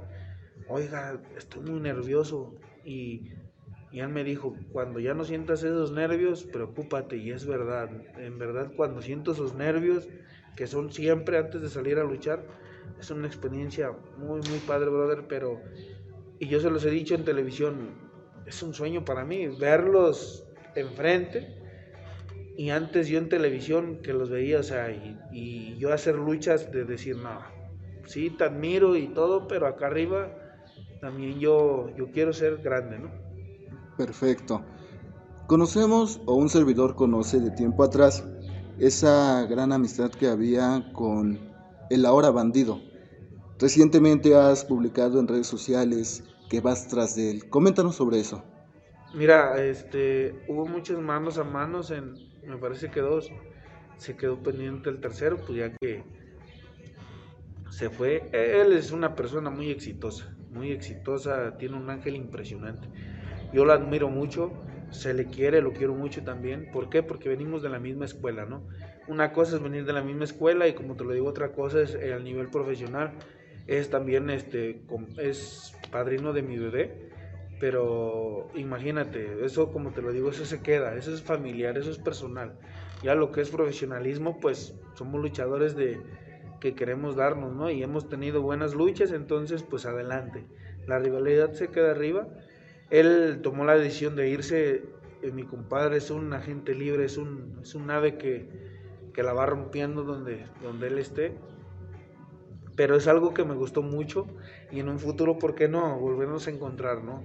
Oiga, 0.67 1.19
estoy 1.37 1.61
muy 1.63 1.79
nervioso. 1.79 2.55
Y, 2.83 3.31
y 3.91 3.99
él 3.99 4.09
me 4.09 4.23
dijo, 4.23 4.55
cuando 4.71 4.99
ya 4.99 5.13
no 5.13 5.23
sientas 5.23 5.63
esos 5.63 5.91
nervios, 5.91 6.43
preocúpate. 6.43 7.17
Y 7.17 7.31
es 7.31 7.45
verdad, 7.45 7.89
en 8.17 8.37
verdad 8.37 8.71
cuando 8.75 9.01
siento 9.01 9.33
esos 9.33 9.53
nervios 9.53 10.07
que 10.55 10.67
son 10.67 10.91
siempre 10.91 11.37
antes 11.37 11.61
de 11.61 11.69
salir 11.69 11.97
a 11.99 12.03
luchar. 12.03 12.43
Es 12.99 13.11
una 13.11 13.27
experiencia 13.27 13.91
muy, 14.17 14.41
muy 14.49 14.59
padre, 14.67 14.89
brother, 14.89 15.25
pero, 15.27 15.61
y 16.39 16.47
yo 16.47 16.59
se 16.59 16.69
los 16.69 16.85
he 16.85 16.89
dicho 16.89 17.15
en 17.15 17.25
televisión, 17.25 17.91
es 18.45 18.61
un 18.61 18.73
sueño 18.73 19.05
para 19.05 19.25
mí, 19.25 19.47
verlos 19.47 20.45
enfrente. 20.75 21.59
Y 22.55 22.69
antes 22.69 23.07
yo 23.07 23.17
en 23.17 23.29
televisión 23.29 24.01
que 24.03 24.13
los 24.13 24.29
veía, 24.29 24.59
o 24.59 24.63
sea, 24.63 24.91
y, 24.91 25.75
yo 25.77 25.91
hacer 25.91 26.15
luchas 26.15 26.71
de 26.71 26.85
decir, 26.85 27.17
no, 27.17 27.41
sí, 28.05 28.29
te 28.29 28.43
admiro 28.43 28.95
y 28.95 29.07
todo, 29.07 29.47
pero 29.47 29.67
acá 29.67 29.87
arriba 29.87 30.31
también 31.03 31.37
yo, 31.37 31.89
yo 31.97 32.09
quiero 32.13 32.31
ser 32.31 32.59
grande, 32.59 32.97
¿no? 32.97 33.11
Perfecto. 33.97 34.63
Conocemos, 35.47 36.21
o 36.25 36.35
un 36.35 36.47
servidor 36.47 36.95
conoce 36.95 37.41
de 37.41 37.51
tiempo 37.51 37.83
atrás, 37.83 38.25
esa 38.79 39.45
gran 39.47 39.73
amistad 39.73 40.11
que 40.11 40.27
había 40.27 40.93
con 40.93 41.37
el 41.89 42.05
ahora 42.05 42.31
bandido. 42.31 42.79
Recientemente 43.59 44.33
has 44.33 44.63
publicado 44.63 45.19
en 45.19 45.27
redes 45.27 45.45
sociales 45.45 46.23
que 46.49 46.61
vas 46.61 46.87
tras 46.87 47.17
de 47.17 47.31
él. 47.31 47.49
Coméntanos 47.49 47.95
sobre 47.97 48.21
eso. 48.21 48.41
Mira, 49.13 49.61
este, 49.61 50.33
hubo 50.47 50.65
muchas 50.65 50.99
manos 50.99 51.37
a 51.37 51.43
manos 51.43 51.91
en, 51.91 52.13
me 52.47 52.55
parece 52.55 52.89
que 52.89 53.01
dos. 53.01 53.29
Se 53.97 54.15
quedó 54.15 54.41
pendiente 54.41 54.89
el 54.89 55.01
tercero, 55.01 55.35
pues 55.35 55.57
ya 55.57 55.69
que 55.81 56.01
se 57.71 57.89
fue. 57.89 58.29
Él 58.31 58.71
es 58.71 58.93
una 58.93 59.15
persona 59.15 59.49
muy 59.49 59.69
exitosa, 59.69 60.33
muy 60.53 60.71
exitosa, 60.71 61.57
tiene 61.57 61.75
un 61.75 61.89
ángel 61.89 62.15
impresionante. 62.15 62.87
Yo 63.51 63.65
lo 63.65 63.73
admiro 63.73 64.09
mucho 64.09 64.51
se 64.93 65.13
le 65.13 65.25
quiere, 65.25 65.61
lo 65.61 65.73
quiero 65.73 65.93
mucho 65.93 66.23
también. 66.23 66.69
¿Por 66.71 66.89
qué? 66.89 67.03
Porque 67.03 67.27
venimos 67.27 67.63
de 67.63 67.69
la 67.69 67.79
misma 67.79 68.05
escuela, 68.05 68.45
¿no? 68.45 68.63
Una 69.07 69.33
cosa 69.33 69.55
es 69.55 69.63
venir 69.63 69.85
de 69.85 69.93
la 69.93 70.03
misma 70.03 70.23
escuela 70.23 70.67
y 70.67 70.73
como 70.73 70.95
te 70.95 71.03
lo 71.03 71.13
digo, 71.13 71.27
otra 71.27 71.51
cosa 71.51 71.81
es 71.81 71.95
eh, 71.95 72.13
al 72.13 72.23
nivel 72.23 72.49
profesional. 72.49 73.11
Es 73.67 73.89
también, 73.89 74.29
este, 74.29 74.81
es 75.17 75.73
padrino 75.91 76.33
de 76.33 76.43
mi 76.43 76.57
bebé, 76.57 77.09
pero 77.59 78.49
imagínate, 78.55 79.45
eso 79.45 79.71
como 79.71 79.91
te 79.91 80.01
lo 80.01 80.11
digo, 80.11 80.29
eso 80.29 80.45
se 80.45 80.61
queda, 80.61 80.95
eso 80.95 81.13
es 81.13 81.21
familiar, 81.21 81.77
eso 81.77 81.89
es 81.89 81.97
personal. 81.97 82.53
Ya 83.03 83.15
lo 83.15 83.31
que 83.31 83.41
es 83.41 83.49
profesionalismo, 83.49 84.39
pues 84.39 84.75
somos 84.95 85.21
luchadores 85.21 85.75
de 85.75 85.99
que 86.63 86.73
queremos 86.73 87.15
darnos, 87.15 87.53
¿no? 87.53 87.69
Y 87.69 87.83
hemos 87.83 88.09
tenido 88.09 88.41
buenas 88.41 88.73
luchas, 88.73 89.11
entonces 89.11 89.61
pues 89.61 89.85
adelante. 89.85 90.45
La 90.87 90.97
rivalidad 90.97 91.51
se 91.51 91.67
queda 91.67 91.91
arriba 91.91 92.27
él 92.93 93.39
tomó 93.41 93.65
la 93.65 93.75
decisión 93.75 94.15
de 94.15 94.29
irse. 94.29 94.83
Eh, 95.23 95.31
mi 95.31 95.45
compadre 95.45 95.97
es 95.97 96.11
un 96.11 96.31
agente 96.31 96.75
libre, 96.75 97.05
es 97.05 97.17
un, 97.17 97.57
es 97.63 97.73
un 97.73 97.89
ave 97.89 98.19
que, 98.19 98.47
que, 99.15 99.23
la 99.23 99.33
va 99.33 99.47
rompiendo 99.47 100.03
donde, 100.03 100.45
donde 100.61 100.87
él 100.89 100.99
esté. 100.99 101.33
Pero 102.75 102.95
es 102.95 103.07
algo 103.07 103.33
que 103.33 103.43
me 103.43 103.55
gustó 103.55 103.81
mucho 103.81 104.27
y 104.71 104.79
en 104.79 104.89
un 104.89 104.99
futuro, 104.99 105.39
¿por 105.39 105.55
qué 105.55 105.67
no? 105.67 105.97
Volvernos 105.97 106.47
a 106.47 106.51
encontrar, 106.51 107.03
¿no? 107.03 107.23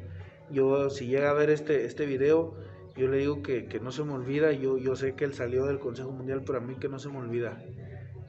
Yo, 0.50 0.88
si 0.88 1.06
llega 1.06 1.28
a 1.28 1.34
ver 1.34 1.50
este, 1.50 1.84
este 1.84 2.06
video, 2.06 2.54
yo 2.96 3.08
le 3.08 3.18
digo 3.18 3.42
que, 3.42 3.66
que 3.66 3.78
no 3.78 3.92
se 3.92 4.04
me 4.04 4.14
olvida. 4.14 4.52
Yo, 4.52 4.78
yo 4.78 4.96
sé 4.96 5.16
que 5.16 5.26
él 5.26 5.34
salió 5.34 5.66
del 5.66 5.80
Consejo 5.80 6.12
Mundial, 6.12 6.44
pero 6.46 6.58
a 6.58 6.60
mí 6.62 6.76
que 6.76 6.88
no 6.88 6.98
se 6.98 7.10
me 7.10 7.18
olvida. 7.18 7.62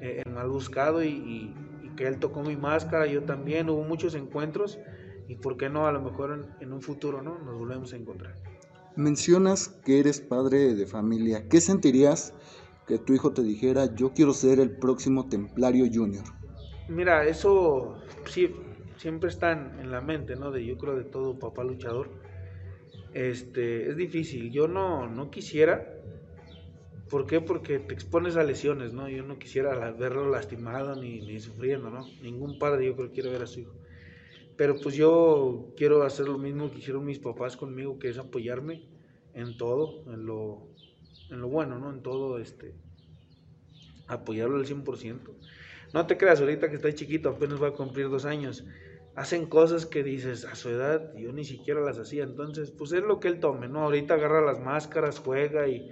Eh, 0.01 0.23
el 0.25 0.31
mal 0.31 0.49
buscado 0.49 1.03
y, 1.03 1.09
y, 1.09 1.55
y 1.83 1.95
que 1.95 2.07
él 2.07 2.19
tocó 2.19 2.41
mi 2.41 2.55
máscara, 2.55 3.05
yo 3.07 3.23
también. 3.23 3.69
Hubo 3.69 3.83
muchos 3.83 4.15
encuentros 4.15 4.79
y 5.29 5.35
por 5.35 5.57
qué 5.57 5.69
no, 5.69 5.85
a 5.85 5.91
lo 5.91 6.01
mejor 6.01 6.49
en, 6.59 6.73
un 6.73 6.81
futuro, 6.81 7.21
¿no? 7.21 7.37
Nos 7.37 7.55
volvemos 7.55 7.93
a 7.93 7.97
encontrar. 7.97 8.35
Mencionas 8.95 9.67
que 9.85 9.99
eres 9.99 10.19
padre 10.19 10.73
de 10.73 10.87
familia. 10.87 11.47
¿Qué 11.47 11.61
sentirías 11.61 12.33
que 12.87 12.97
tu 12.97 13.13
hijo 13.13 13.31
te 13.31 13.43
dijera, 13.43 13.93
yo 13.93 14.11
quiero 14.11 14.33
ser 14.33 14.59
el 14.59 14.71
próximo 14.71 15.29
Templario 15.29 15.85
Junior? 15.85 16.23
Mira, 16.87 17.27
eso 17.27 18.01
sí, 18.25 18.55
siempre 18.97 19.29
está 19.29 19.51
en, 19.51 19.91
la 19.91 20.01
mente, 20.01 20.35
¿no? 20.35 20.49
De 20.49 20.65
yo 20.65 20.79
creo 20.79 20.95
de 20.95 21.03
todo 21.03 21.37
papá 21.37 21.63
luchador. 21.63 22.09
Este, 23.13 23.87
es 23.91 23.95
difícil. 23.97 24.51
Yo 24.51 24.67
no, 24.67 25.07
no 25.07 25.29
quisiera. 25.29 25.98
¿Por 27.09 27.25
qué? 27.25 27.41
Porque 27.41 27.79
te 27.79 27.93
expones 27.93 28.35
a 28.35 28.43
lesiones, 28.43 28.93
¿no? 28.93 29.09
Yo 29.09 29.23
no 29.23 29.39
quisiera 29.39 29.91
verlo 29.91 30.29
lastimado 30.29 30.95
ni, 30.95 31.21
ni 31.21 31.39
sufriendo, 31.39 31.89
¿no? 31.89 32.05
Ningún 32.21 32.59
padre 32.59 32.85
yo 32.85 32.95
creo 32.95 33.11
quiere 33.11 33.31
ver 33.31 33.41
a 33.41 33.47
su 33.47 33.61
hijo. 33.61 33.73
Pero 34.55 34.75
pues 34.79 34.95
yo 34.95 35.73
quiero 35.75 36.03
hacer 36.03 36.27
lo 36.27 36.37
mismo 36.37 36.69
que 36.69 36.79
hicieron 36.79 37.05
mis 37.05 37.17
papás 37.17 37.57
conmigo, 37.57 37.97
que 37.97 38.09
es 38.09 38.17
apoyarme 38.17 38.83
en 39.33 39.57
todo, 39.57 40.03
en 40.13 40.25
lo, 40.25 40.67
en 41.31 41.41
lo 41.41 41.47
bueno, 41.47 41.79
¿no? 41.79 41.89
En 41.91 42.03
todo 42.03 42.37
este 42.37 42.75
apoyarlo 44.07 44.57
al 44.57 44.65
100%. 44.65 45.17
No 45.93 46.05
te 46.05 46.17
creas, 46.17 46.41
ahorita 46.41 46.69
que 46.69 46.75
está 46.75 46.93
chiquito, 46.93 47.29
apenas 47.29 47.61
va 47.61 47.69
a 47.69 47.73
cumplir 47.73 48.09
dos 48.09 48.25
años, 48.25 48.65
hacen 49.15 49.47
cosas 49.47 49.85
que 49.85 50.03
dices, 50.03 50.45
a 50.45 50.55
su 50.55 50.69
edad 50.69 51.13
yo 51.15 51.31
ni 51.31 51.43
siquiera 51.43 51.81
las 51.81 51.97
hacía, 51.97 52.23
entonces 52.23 52.71
pues 52.71 52.91
es 52.91 53.01
lo 53.01 53.19
que 53.19 53.27
él 53.27 53.39
tome, 53.39 53.67
¿no? 53.67 53.81
Ahorita 53.81 54.15
agarra 54.15 54.41
las 54.41 54.59
máscaras, 54.59 55.19
juega 55.19 55.67
y, 55.67 55.91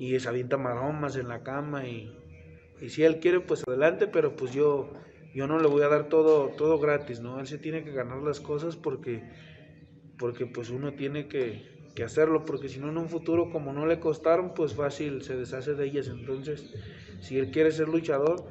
y 0.00 0.18
se 0.20 0.28
avienta 0.28 0.56
maromas 0.56 1.16
en 1.16 1.28
la 1.28 1.42
cama 1.42 1.86
y, 1.86 2.18
y 2.78 2.90
si 2.90 3.02
él 3.04 3.20
quiere 3.20 3.40
pues 3.40 3.62
adelante, 3.68 4.08
pero 4.08 4.36
pues 4.36 4.52
yo, 4.52 4.92
yo 5.34 5.46
no 5.46 5.58
le 5.60 5.68
voy 5.68 5.82
a 5.82 5.88
dar 5.88 6.08
todo, 6.08 6.54
todo 6.56 6.78
gratis, 6.78 7.20
¿no? 7.20 7.40
Él 7.40 7.46
se 7.46 7.58
tiene 7.58 7.84
que 7.84 7.92
ganar 7.92 8.22
las 8.22 8.40
cosas 8.40 8.76
porque, 8.76 9.28
porque 10.18 10.46
pues 10.46 10.70
uno 10.70 10.94
tiene 10.94 11.28
que, 11.28 11.64
que 11.94 12.04
hacerlo, 12.04 12.44
porque 12.44 12.68
si 12.68 12.78
no 12.80 12.88
en 12.90 12.98
un 12.98 13.08
futuro 13.10 13.50
como 13.50 13.72
no 13.72 13.86
le 13.86 14.00
costaron, 14.00 14.54
pues 14.54 14.74
fácil 14.74 15.22
se 15.22 15.36
deshace 15.36 15.74
de 15.74 15.86
ellas, 15.86 16.08
entonces 16.08 16.66
si 17.20 17.38
él 17.38 17.50
quiere 17.50 17.72
ser 17.72 17.88
luchador, 17.88 18.44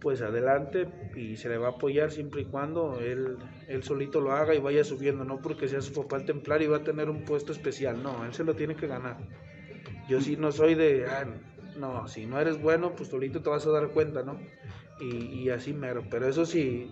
pues 0.00 0.22
adelante 0.22 0.88
y 1.14 1.36
se 1.36 1.48
le 1.48 1.58
va 1.58 1.68
a 1.68 1.70
apoyar 1.72 2.10
siempre 2.12 2.42
y 2.42 2.46
cuando 2.46 3.00
él, 3.00 3.38
él 3.66 3.82
solito 3.84 4.20
lo 4.20 4.32
haga 4.32 4.54
y 4.54 4.60
vaya 4.60 4.84
subiendo, 4.84 5.24
no 5.24 5.40
porque 5.42 5.68
sea 5.68 5.80
su 5.82 5.92
papá 5.92 6.16
el 6.18 6.24
templar 6.26 6.62
y 6.62 6.66
va 6.68 6.78
a 6.78 6.84
tener 6.84 7.10
un 7.10 7.24
puesto 7.24 7.52
especial, 7.52 8.02
no, 8.02 8.24
él 8.24 8.34
se 8.34 8.44
lo 8.44 8.56
tiene 8.56 8.76
que 8.76 8.86
ganar. 8.88 9.28
Yo 10.08 10.20
sí 10.20 10.36
no 10.36 10.52
soy 10.52 10.74
de, 10.74 11.06
ah, 11.06 11.26
no, 11.78 12.06
si 12.08 12.26
no 12.26 12.40
eres 12.40 12.60
bueno, 12.60 12.94
pues 12.94 13.08
solito 13.08 13.42
te 13.42 13.50
vas 13.50 13.66
a 13.66 13.70
dar 13.70 13.88
cuenta, 13.88 14.22
¿no? 14.22 14.38
Y, 15.00 15.50
así 15.50 15.74
mero, 15.74 16.04
pero 16.10 16.26
eso 16.26 16.46
sí, 16.46 16.90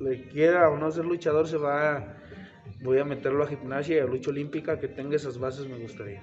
le 0.00 0.26
quiera 0.28 0.70
o 0.70 0.78
no 0.78 0.90
ser 0.90 1.04
luchador, 1.04 1.46
se 1.46 1.58
va, 1.58 2.16
voy 2.82 2.98
a 2.98 3.04
meterlo 3.04 3.44
a 3.44 3.46
gimnasia 3.46 3.96
y 3.96 4.00
a 4.00 4.06
lucha 4.06 4.30
olímpica, 4.30 4.80
que 4.80 4.88
tenga 4.88 5.16
esas 5.16 5.38
bases 5.38 5.68
me 5.68 5.78
gustaría. 5.78 6.22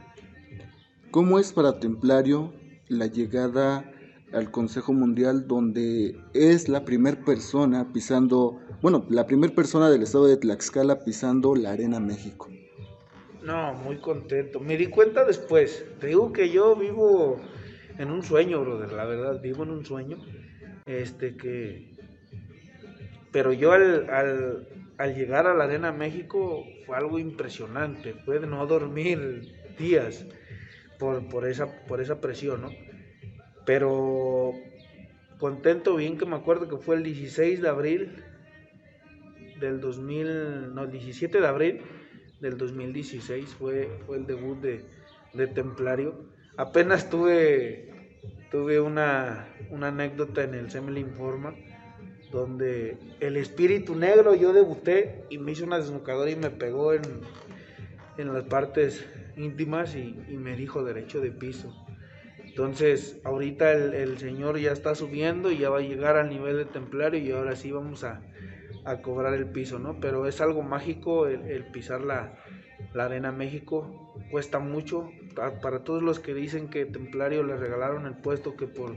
¿Cómo 1.12 1.38
es 1.38 1.54
para 1.54 1.80
Templario 1.80 2.52
la 2.88 3.06
llegada 3.06 3.92
al 4.34 4.52
Consejo 4.52 4.94
Mundial 4.94 5.48
donde 5.48 6.16
es 6.34 6.70
la 6.70 6.86
primera 6.86 7.24
persona 7.24 7.92
pisando, 7.92 8.60
bueno, 8.82 9.06
la 9.10 9.26
primera 9.26 9.54
persona 9.54 9.90
del 9.90 10.04
estado 10.04 10.26
de 10.26 10.38
Tlaxcala 10.38 11.04
pisando 11.04 11.56
la 11.56 11.72
Arena 11.72 12.00
México. 12.00 12.48
No, 13.44 13.74
muy 13.74 13.98
contento. 13.98 14.60
Me 14.60 14.78
di 14.78 14.88
cuenta 14.88 15.24
después. 15.24 15.86
Te 16.00 16.08
digo 16.08 16.34
que 16.34 16.50
yo 16.50 16.76
vivo 16.76 17.40
en 17.98 18.12
un 18.12 18.24
sueño, 18.24 18.62
brother, 18.62 18.92
la 18.92 19.06
verdad, 19.06 19.42
vivo 19.42 19.64
en 19.64 19.72
un 19.72 19.86
sueño. 19.86 20.18
Este 20.86 21.36
que... 21.36 21.90
Pero 23.32 23.54
yo 23.54 23.74
al, 23.74 24.10
al, 24.10 24.68
al 24.98 25.16
llegar 25.16 25.46
a 25.48 25.54
la 25.54 25.66
Arena 25.66 25.92
México 25.92 26.66
fue 26.86 26.98
algo 26.98 27.20
impresionante. 27.20 28.14
Fue 28.26 28.40
de 28.40 28.48
no 28.48 28.66
dormir 28.66 29.54
días 29.78 30.26
por, 30.98 31.28
por, 31.30 31.48
esa, 31.48 31.86
por 31.86 32.02
esa 32.02 32.20
presión, 32.20 32.62
¿no? 32.62 32.70
Pero 33.66 34.54
contento, 35.38 35.96
bien 35.96 36.18
que 36.18 36.26
me 36.26 36.36
acuerdo 36.36 36.68
que 36.68 36.78
fue 36.78 36.96
el 36.98 37.04
16 37.04 37.62
de 37.62 37.70
abril 37.70 38.24
del 39.60 39.80
2000, 39.80 40.74
no, 40.74 40.84
el 40.84 40.92
17 40.92 41.40
de 41.40 41.48
abril 41.48 41.82
del 42.42 42.58
2016 42.58 43.50
fue, 43.50 43.90
fue 44.06 44.18
el 44.18 44.26
debut 44.26 44.60
de, 44.60 44.86
de 45.34 45.48
Templario. 45.48 46.26
Apenas 46.58 47.10
tuve, 47.10 48.14
tuve 48.52 48.80
una, 48.80 49.48
una 49.70 49.88
anécdota 49.88 50.44
en 50.44 50.54
el 50.54 50.70
Semel 50.70 50.98
Informa 50.98 51.54
donde 52.32 52.98
el 53.20 53.38
espíritu 53.38 53.96
negro 53.96 54.36
yo 54.36 54.54
debuté 54.54 55.24
y 55.30 55.38
me 55.38 55.52
hizo 55.52 55.66
una 55.66 55.80
desnucadora 55.80 56.30
y 56.30 56.36
me 56.36 56.52
pegó 56.52 56.94
en, 56.94 57.02
en 58.18 58.34
las 58.34 58.44
partes 58.44 59.06
íntimas 59.36 59.96
y, 59.96 60.20
y 60.28 60.38
me 60.38 60.56
dijo 60.56 60.84
derecho 60.84 61.22
de 61.22 61.32
piso. 61.32 61.74
Entonces, 62.46 63.20
ahorita 63.24 63.72
el, 63.72 63.94
el, 63.94 64.18
Señor 64.18 64.60
ya 64.60 64.72
está 64.72 64.94
subiendo 64.94 65.52
y 65.52 65.60
ya 65.60 65.70
va 65.70 65.78
a 65.78 65.82
llegar 65.82 66.18
al 66.18 66.30
nivel 66.30 66.58
de 66.58 66.66
templario 66.66 67.20
y 67.20 67.32
ahora 67.32 67.56
sí 67.56 67.72
vamos 67.72 68.04
a, 68.04 68.22
a 68.90 69.04
cobrar 69.04 69.36
el 69.36 69.46
piso, 69.46 69.78
¿no? 69.78 70.00
Pero 70.00 70.26
es 70.26 70.42
algo 70.42 70.64
mágico 70.64 71.28
el, 71.28 71.64
pisar 71.66 72.02
la, 72.02 72.34
Arena 72.96 73.32
México, 73.32 74.16
cuesta 74.32 74.58
mucho. 74.58 75.12
Para 75.36 75.84
todos 75.84 76.02
los 76.02 76.20
que 76.20 76.34
dicen 76.34 76.70
que 76.70 76.86
Templario 76.86 77.44
le 77.44 77.56
regalaron 77.56 78.08
el 78.08 78.16
puesto 78.16 78.56
que 78.56 78.66
por 78.66 78.96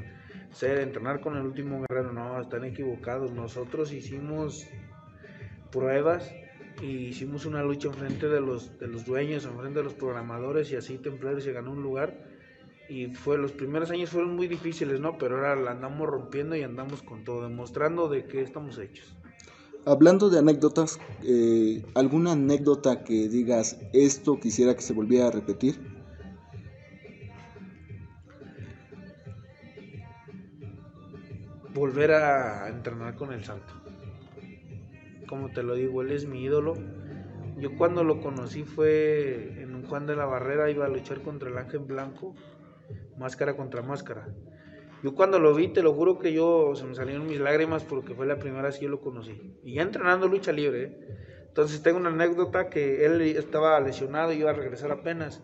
ser 0.51 0.79
entrenar 0.79 1.21
con 1.21 1.37
el 1.37 1.43
último 1.43 1.83
guerrero, 1.83 2.13
no, 2.13 2.41
están 2.41 2.65
equivocados. 2.65 3.33
Nosotros 3.33 3.93
hicimos 3.93 4.67
pruebas 5.71 6.33
y 6.81 7.09
hicimos 7.09 7.45
una 7.45 7.63
lucha 7.63 7.89
enfrente 7.89 8.29
de 8.29 8.41
los, 8.41 8.79
de 8.79 8.89
los 8.89 9.05
dueños, 9.05 9.45
enfrente 9.45 9.81
de 9.81 9.85
los 9.85 9.95
programadores 9.95 10.73
y 10.73 10.77
así 10.77 10.97
Templario 10.97 11.41
se 11.41 11.53
ganó 11.53 11.71
un 11.71 11.83
lugar 11.83 12.15
y 12.89 13.09
fue 13.15 13.37
los 13.37 13.53
primeros 13.53 13.91
años 13.91 14.11
fueron 14.11 14.35
muy 14.37 14.49
difíciles, 14.49 15.01
¿no? 15.01 15.19
Pero 15.19 15.37
ahora 15.37 15.55
la 15.55 15.73
andamos 15.73 16.09
rompiendo 16.09 16.57
y 16.57 16.63
andamos 16.63 17.03
con 17.03 17.25
todo, 17.25 17.47
demostrando 17.47 18.09
de 18.09 18.25
qué 18.25 18.41
estamos 18.41 18.79
hechos. 18.79 19.17
Hablando 19.85 20.31
de 20.31 20.38
anécdotas, 20.38 21.01
eh, 21.25 21.85
¿alguna 21.95 22.33
anécdota 22.33 23.03
que 23.03 23.29
digas 23.29 23.79
esto 23.92 24.38
quisiera 24.38 24.75
que 24.75 24.83
se 24.83 24.92
volviera 24.92 25.27
a 25.27 25.31
repetir? 25.33 25.81
Volver 31.75 32.12
a 32.12 32.68
entrenar 32.68 33.16
con 33.16 33.33
el 33.33 33.45
Santo. 33.45 33.75
Como 35.27 35.49
te 35.51 35.62
lo 35.62 35.75
digo, 35.75 36.03
él 36.03 36.12
es 36.12 36.27
mi 36.27 36.45
ídolo. 36.45 36.75
Yo 37.59 37.77
cuando 37.77 38.05
lo 38.05 38.21
conocí 38.21 38.62
fue 38.62 39.61
en 39.61 39.75
un 39.75 39.85
Juan 39.87 40.07
de 40.07 40.14
la 40.14 40.27
Barrera, 40.27 40.71
iba 40.71 40.87
a 40.87 40.88
luchar 40.88 41.23
contra 41.23 41.49
el 41.51 41.59
Ángel 41.59 41.81
Blanco 41.81 42.35
máscara 43.18 43.57
contra 43.57 43.83
máscara. 43.83 44.29
Yo 45.03 45.15
cuando 45.15 45.41
lo 45.41 45.55
vi, 45.55 45.69
te 45.69 45.83
lo 45.83 45.93
juro 45.95 46.19
que 46.19 46.33
yo 46.33 46.75
se 46.77 46.85
me 46.85 46.95
salieron 46.95 47.27
mis 47.27 47.41
lágrimas 47.41 47.83
porque 47.83 48.15
fue 48.15 48.27
la 48.27 48.38
primera 48.38 48.62
vez 48.62 48.79
que 48.79 48.85
yo 48.85 48.91
lo 48.91 49.01
conocí. 49.01 49.59
Y 49.65 49.75
ya 49.75 49.83
entrenando 49.83 50.29
lucha 50.29 50.53
libre. 50.53 50.83
¿eh? 50.85 51.45
Entonces 51.49 51.83
tengo 51.83 51.99
una 51.99 52.11
anécdota 52.11 52.71
que 52.71 53.05
él 53.05 53.21
estaba 53.21 53.81
lesionado 53.81 54.33
y 54.33 54.38
iba 54.38 54.51
a 54.51 54.55
regresar 54.55 54.93
apenas. 54.93 55.43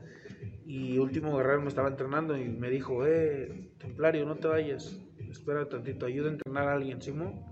Y 0.64 0.98
último 0.98 1.36
guerrero 1.36 1.62
me 1.62 1.68
estaba 1.68 1.88
entrenando 1.88 2.36
y 2.36 2.48
me 2.48 2.70
dijo, 2.70 3.04
eh, 3.04 3.72
Templario, 3.78 4.24
no 4.26 4.36
te 4.36 4.46
vayas. 4.46 4.96
Espera 5.28 5.68
tantito, 5.68 6.06
ayuda 6.06 6.28
a 6.28 6.32
entrenar 6.32 6.68
a 6.68 6.74
alguien, 6.74 7.02
Simón. 7.02 7.42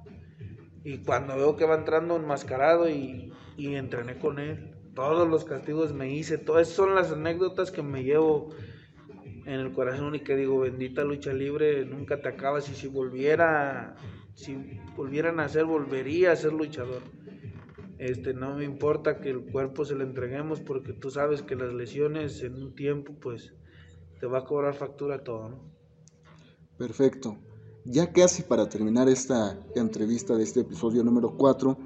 Y 0.85 0.99
cuando 0.99 1.37
veo 1.37 1.57
que 1.57 1.65
va 1.65 1.75
entrando 1.75 2.15
enmascarado 2.15 2.89
y, 2.89 3.33
y 3.57 3.75
entrené 3.75 4.19
con 4.19 4.39
él, 4.39 4.77
todos 4.95 5.29
los 5.29 5.45
castigos 5.45 5.93
me 5.93 6.11
hice, 6.11 6.39
todas 6.39 6.69
son 6.69 6.95
las 6.95 7.11
anécdotas 7.11 7.71
que 7.71 7.83
me 7.83 8.05
llevo 8.05 8.51
en 9.47 9.61
el 9.61 9.73
corazón 9.73 10.15
y 10.17 10.21
que 10.21 10.35
digo, 10.37 10.59
bendita 10.59 11.05
lucha 11.05 11.33
libre, 11.33 11.85
nunca 11.85 12.21
te 12.21 12.29
acabas 12.29 12.69
y 12.69 12.75
si 12.75 12.89
volviera, 12.89 13.97
si 14.35 14.57
volvieran 14.97 15.39
a 15.39 15.49
ser, 15.49 15.65
volvería 15.65 16.33
a 16.33 16.37
ser 16.37 16.53
luchador. 16.53 17.03
Este, 17.99 18.35
no 18.35 18.57
me 18.57 18.65
importa 18.65 19.21
que 19.21 19.31
el 19.31 19.41
cuerpo 19.47 19.85
se 19.85 19.95
le 19.95 20.05
entreguemos 20.05 20.61
porque 20.61 20.93
tú 20.93 21.11
sabes 21.11 21.43
que 21.43 21.55
las 21.55 21.73
lesiones 21.73 22.43
en 22.43 22.55
un 22.55 22.75
tiempo 22.75 23.15
pues 23.21 23.55
te 24.21 24.27
va 24.27 24.39
a 24.39 24.45
cobrar 24.45 24.75
factura 24.75 25.23
todo. 25.23 25.61
Perfecto. 26.77 27.39
Ya 27.85 28.13
casi 28.13 28.43
para 28.43 28.69
terminar 28.69 29.09
esta 29.09 29.65
entrevista 29.77 30.37
de 30.37 30.43
este 30.43 30.61
episodio 30.61 31.05
número 31.05 31.37
4, 31.37 31.79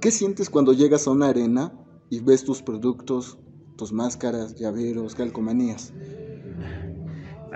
¿qué 0.00 0.12
sientes 0.12 0.48
cuando 0.48 0.72
llegas 0.72 1.08
a 1.08 1.10
una 1.10 1.28
arena 1.28 1.72
y 2.08 2.20
ves 2.20 2.44
tus 2.44 2.62
productos, 2.62 3.36
tus 3.76 3.92
máscaras, 3.92 4.54
llaveros, 4.54 5.16
calcomanías? 5.16 5.92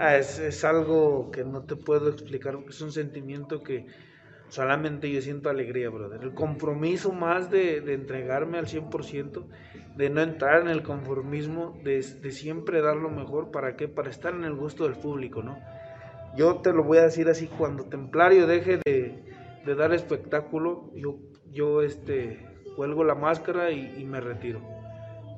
Ah, 0.01 0.17
es, 0.17 0.39
es, 0.39 0.65
algo 0.65 1.33
que 1.33 1.43
no 1.43 1.63
te 1.65 1.75
puedo 1.75 2.09
explicar, 2.09 2.57
es 2.69 2.81
un 2.81 2.93
sentimiento 2.93 3.65
que 3.65 3.87
solamente 4.49 5.11
yo 5.11 5.21
siento 5.21 5.51
alegría, 5.51 5.91
brother. 5.91 6.23
El 6.23 6.35
compromiso 6.35 7.11
más 7.11 7.51
de, 7.51 7.81
de 7.81 7.95
entregarme 7.95 8.59
al 8.59 8.67
100%, 8.67 9.45
de 9.97 10.11
no 10.11 10.21
entrar 10.21 10.61
en 10.61 10.69
el 10.69 10.85
conformismo, 10.85 11.81
de, 11.83 12.01
de, 12.01 12.31
siempre 12.31 12.81
dar 12.81 12.97
lo 12.97 13.11
mejor, 13.11 13.51
¿para 13.51 13.75
qué? 13.75 13.89
Para 13.89 14.09
estar 14.09 14.33
en 14.35 14.45
el 14.45 14.55
gusto 14.55 14.85
del 14.85 14.95
público, 14.95 15.43
¿no? 15.43 15.59
Yo 16.37 16.59
te 16.59 16.73
lo 16.73 16.85
voy 16.85 16.99
a 16.99 17.03
decir 17.03 17.29
así, 17.29 17.49
cuando 17.49 17.83
Templario 17.87 18.47
deje 18.47 18.79
de, 18.87 19.25
de 19.67 19.75
dar 19.75 19.93
espectáculo, 19.93 20.93
yo, 20.95 21.19
yo 21.51 21.83
este, 21.83 22.47
cuelgo 22.77 23.03
la 23.03 23.17
máscara 23.17 23.73
y, 23.73 23.97
y 23.99 24.05
me 24.05 24.21
retiro 24.21 24.78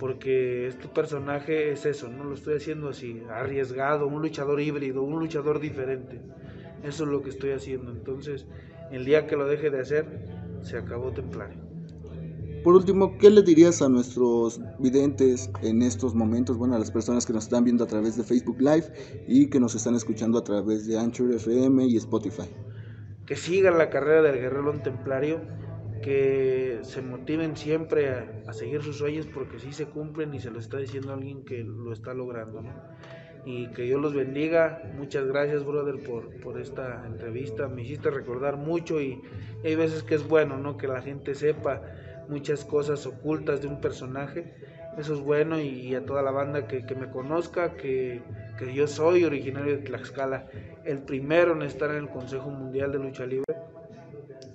porque 0.00 0.66
este 0.66 0.88
personaje 0.88 1.72
es 1.72 1.84
eso, 1.84 2.08
no 2.08 2.24
lo 2.24 2.34
estoy 2.34 2.56
haciendo 2.56 2.88
así, 2.88 3.22
arriesgado, 3.30 4.06
un 4.06 4.22
luchador 4.22 4.58
híbrido, 4.58 5.02
un 5.02 5.20
luchador 5.20 5.60
diferente. 5.60 6.18
Eso 6.82 7.04
es 7.04 7.10
lo 7.10 7.22
que 7.22 7.28
estoy 7.28 7.50
haciendo. 7.50 7.90
Entonces, 7.92 8.46
el 8.90 9.04
día 9.04 9.26
que 9.26 9.36
lo 9.36 9.46
deje 9.46 9.68
de 9.68 9.80
hacer, 9.80 10.06
se 10.62 10.78
acabó 10.78 11.12
Templario. 11.12 11.58
Por 12.64 12.74
último, 12.74 13.18
¿qué 13.18 13.28
le 13.28 13.42
dirías 13.42 13.82
a 13.82 13.90
nuestros 13.90 14.58
videntes 14.78 15.50
en 15.62 15.82
estos 15.82 16.14
momentos? 16.14 16.56
Bueno, 16.56 16.76
a 16.76 16.78
las 16.78 16.90
personas 16.90 17.26
que 17.26 17.34
nos 17.34 17.44
están 17.44 17.64
viendo 17.64 17.84
a 17.84 17.86
través 17.86 18.16
de 18.16 18.24
Facebook 18.24 18.58
Live 18.58 18.86
y 19.28 19.50
que 19.50 19.60
nos 19.60 19.74
están 19.74 19.94
escuchando 19.96 20.38
a 20.38 20.44
través 20.44 20.86
de 20.86 20.98
Anchor 20.98 21.30
FM 21.32 21.86
y 21.86 21.96
Spotify. 21.98 22.48
Que 23.26 23.36
sigan 23.36 23.76
la 23.76 23.90
carrera 23.90 24.22
del 24.22 24.36
guerrero 24.36 24.72
templario 24.82 25.40
que 26.02 26.80
se 26.82 27.02
motiven 27.02 27.56
siempre 27.56 28.08
a, 28.10 28.42
a, 28.46 28.52
seguir 28.52 28.82
sus 28.82 28.96
sueños 28.96 29.26
porque 29.26 29.58
sí 29.58 29.72
se 29.72 29.86
cumplen 29.86 30.32
y 30.34 30.40
se 30.40 30.50
lo 30.50 30.58
está 30.58 30.78
diciendo 30.78 31.12
alguien 31.12 31.44
que 31.44 31.62
lo 31.62 31.92
está 31.92 32.14
logrando, 32.14 32.62
¿no? 32.62 32.72
y 33.44 33.68
que 33.68 33.82
Dios 33.82 34.00
los 34.00 34.14
bendiga. 34.14 34.82
Muchas 34.96 35.26
gracias, 35.26 35.64
brother, 35.64 36.02
por, 36.02 36.30
por 36.40 36.60
esta 36.60 37.04
entrevista. 37.06 37.68
Me 37.68 37.82
hiciste 37.82 38.10
recordar 38.10 38.56
mucho 38.56 39.00
y, 39.00 39.20
hay 39.64 39.74
veces 39.74 40.02
que 40.02 40.14
es 40.14 40.26
bueno, 40.26 40.56
¿no? 40.56 40.76
Que 40.76 40.88
la 40.88 41.02
gente 41.02 41.34
sepa 41.34 41.82
muchas 42.28 42.64
cosas 42.64 43.06
ocultas 43.06 43.60
de 43.60 43.68
un 43.68 43.80
personaje. 43.80 44.54
Eso 44.98 45.14
es 45.14 45.20
bueno 45.20 45.60
y, 45.60 45.94
a 45.94 46.04
toda 46.04 46.22
la 46.22 46.30
banda 46.30 46.66
que, 46.66 46.84
que 46.84 46.94
me 46.94 47.10
conozca, 47.10 47.74
que, 47.74 48.22
que, 48.58 48.74
yo 48.74 48.86
soy 48.86 49.24
originario 49.24 49.76
de 49.76 49.82
Tlaxcala, 49.82 50.46
el 50.84 50.98
primero 50.98 51.52
en 51.52 51.62
estar 51.62 51.90
en 51.90 51.96
el 51.96 52.08
Consejo 52.08 52.50
Mundial 52.50 52.92
de 52.92 52.98
Lucha 52.98 53.24
Libre 53.24 53.54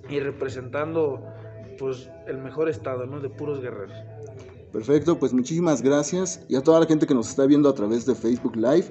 y 0.08 0.20
representando 0.20 1.34
pues 1.78 2.10
el 2.26 2.38
mejor 2.38 2.68
estado, 2.68 3.06
¿no? 3.06 3.20
De 3.20 3.28
puros 3.28 3.60
guerreros. 3.60 3.96
Perfecto, 4.72 5.18
pues 5.18 5.32
muchísimas 5.32 5.80
gracias 5.80 6.44
y 6.48 6.56
a 6.56 6.62
toda 6.62 6.80
la 6.80 6.86
gente 6.86 7.06
que 7.06 7.14
nos 7.14 7.28
está 7.28 7.46
viendo 7.46 7.68
a 7.68 7.74
través 7.74 8.04
de 8.04 8.14
Facebook 8.14 8.56
Live. 8.56 8.86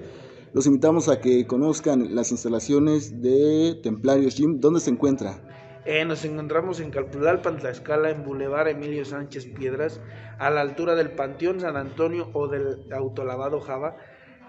Los 0.53 0.65
invitamos 0.65 1.09
a 1.09 1.19
que 1.19 1.45
conozcan 1.45 2.15
las 2.15 2.31
instalaciones 2.31 3.21
de 3.21 3.77
Templarios 3.83 4.35
Gym. 4.35 4.59
¿Dónde 4.59 4.79
se 4.79 4.89
encuentra? 4.89 5.37
Eh, 5.85 6.03
nos 6.05 6.25
encontramos 6.25 6.79
en 6.79 6.89
Calpulalpan, 6.89 7.57
Tlaxcala, 7.57 8.09
en 8.09 8.23
Boulevard 8.23 8.69
Emilio 8.69 9.05
Sánchez 9.05 9.45
Piedras, 9.47 10.01
a 10.39 10.49
la 10.49 10.61
altura 10.61 10.95
del 10.95 11.11
Panteón 11.11 11.59
San 11.59 11.77
Antonio 11.77 12.31
o 12.33 12.47
del 12.47 12.91
Autolavado 12.91 13.59
Java. 13.59 13.97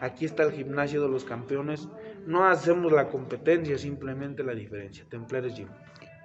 Aquí 0.00 0.24
está 0.24 0.44
el 0.44 0.52
gimnasio 0.52 1.02
de 1.02 1.08
los 1.08 1.24
campeones. 1.24 1.88
No 2.24 2.46
hacemos 2.46 2.92
la 2.92 3.08
competencia, 3.08 3.76
simplemente 3.76 4.44
la 4.44 4.54
diferencia. 4.54 5.04
Templarios 5.10 5.56
Gym. 5.56 5.68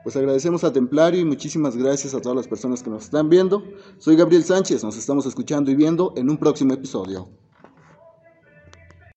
Pues 0.03 0.15
agradecemos 0.15 0.63
a 0.63 0.73
Templario 0.73 1.21
y 1.21 1.25
muchísimas 1.25 1.77
gracias 1.77 2.15
a 2.15 2.21
todas 2.21 2.35
las 2.35 2.47
personas 2.47 2.81
que 2.81 2.89
nos 2.89 3.03
están 3.03 3.29
viendo. 3.29 3.63
Soy 3.99 4.15
Gabriel 4.15 4.43
Sánchez, 4.43 4.83
nos 4.83 4.97
estamos 4.97 5.27
escuchando 5.27 5.69
y 5.69 5.75
viendo 5.75 6.13
en 6.17 6.29
un 6.29 6.37
próximo 6.37 6.73
episodio. 6.73 7.29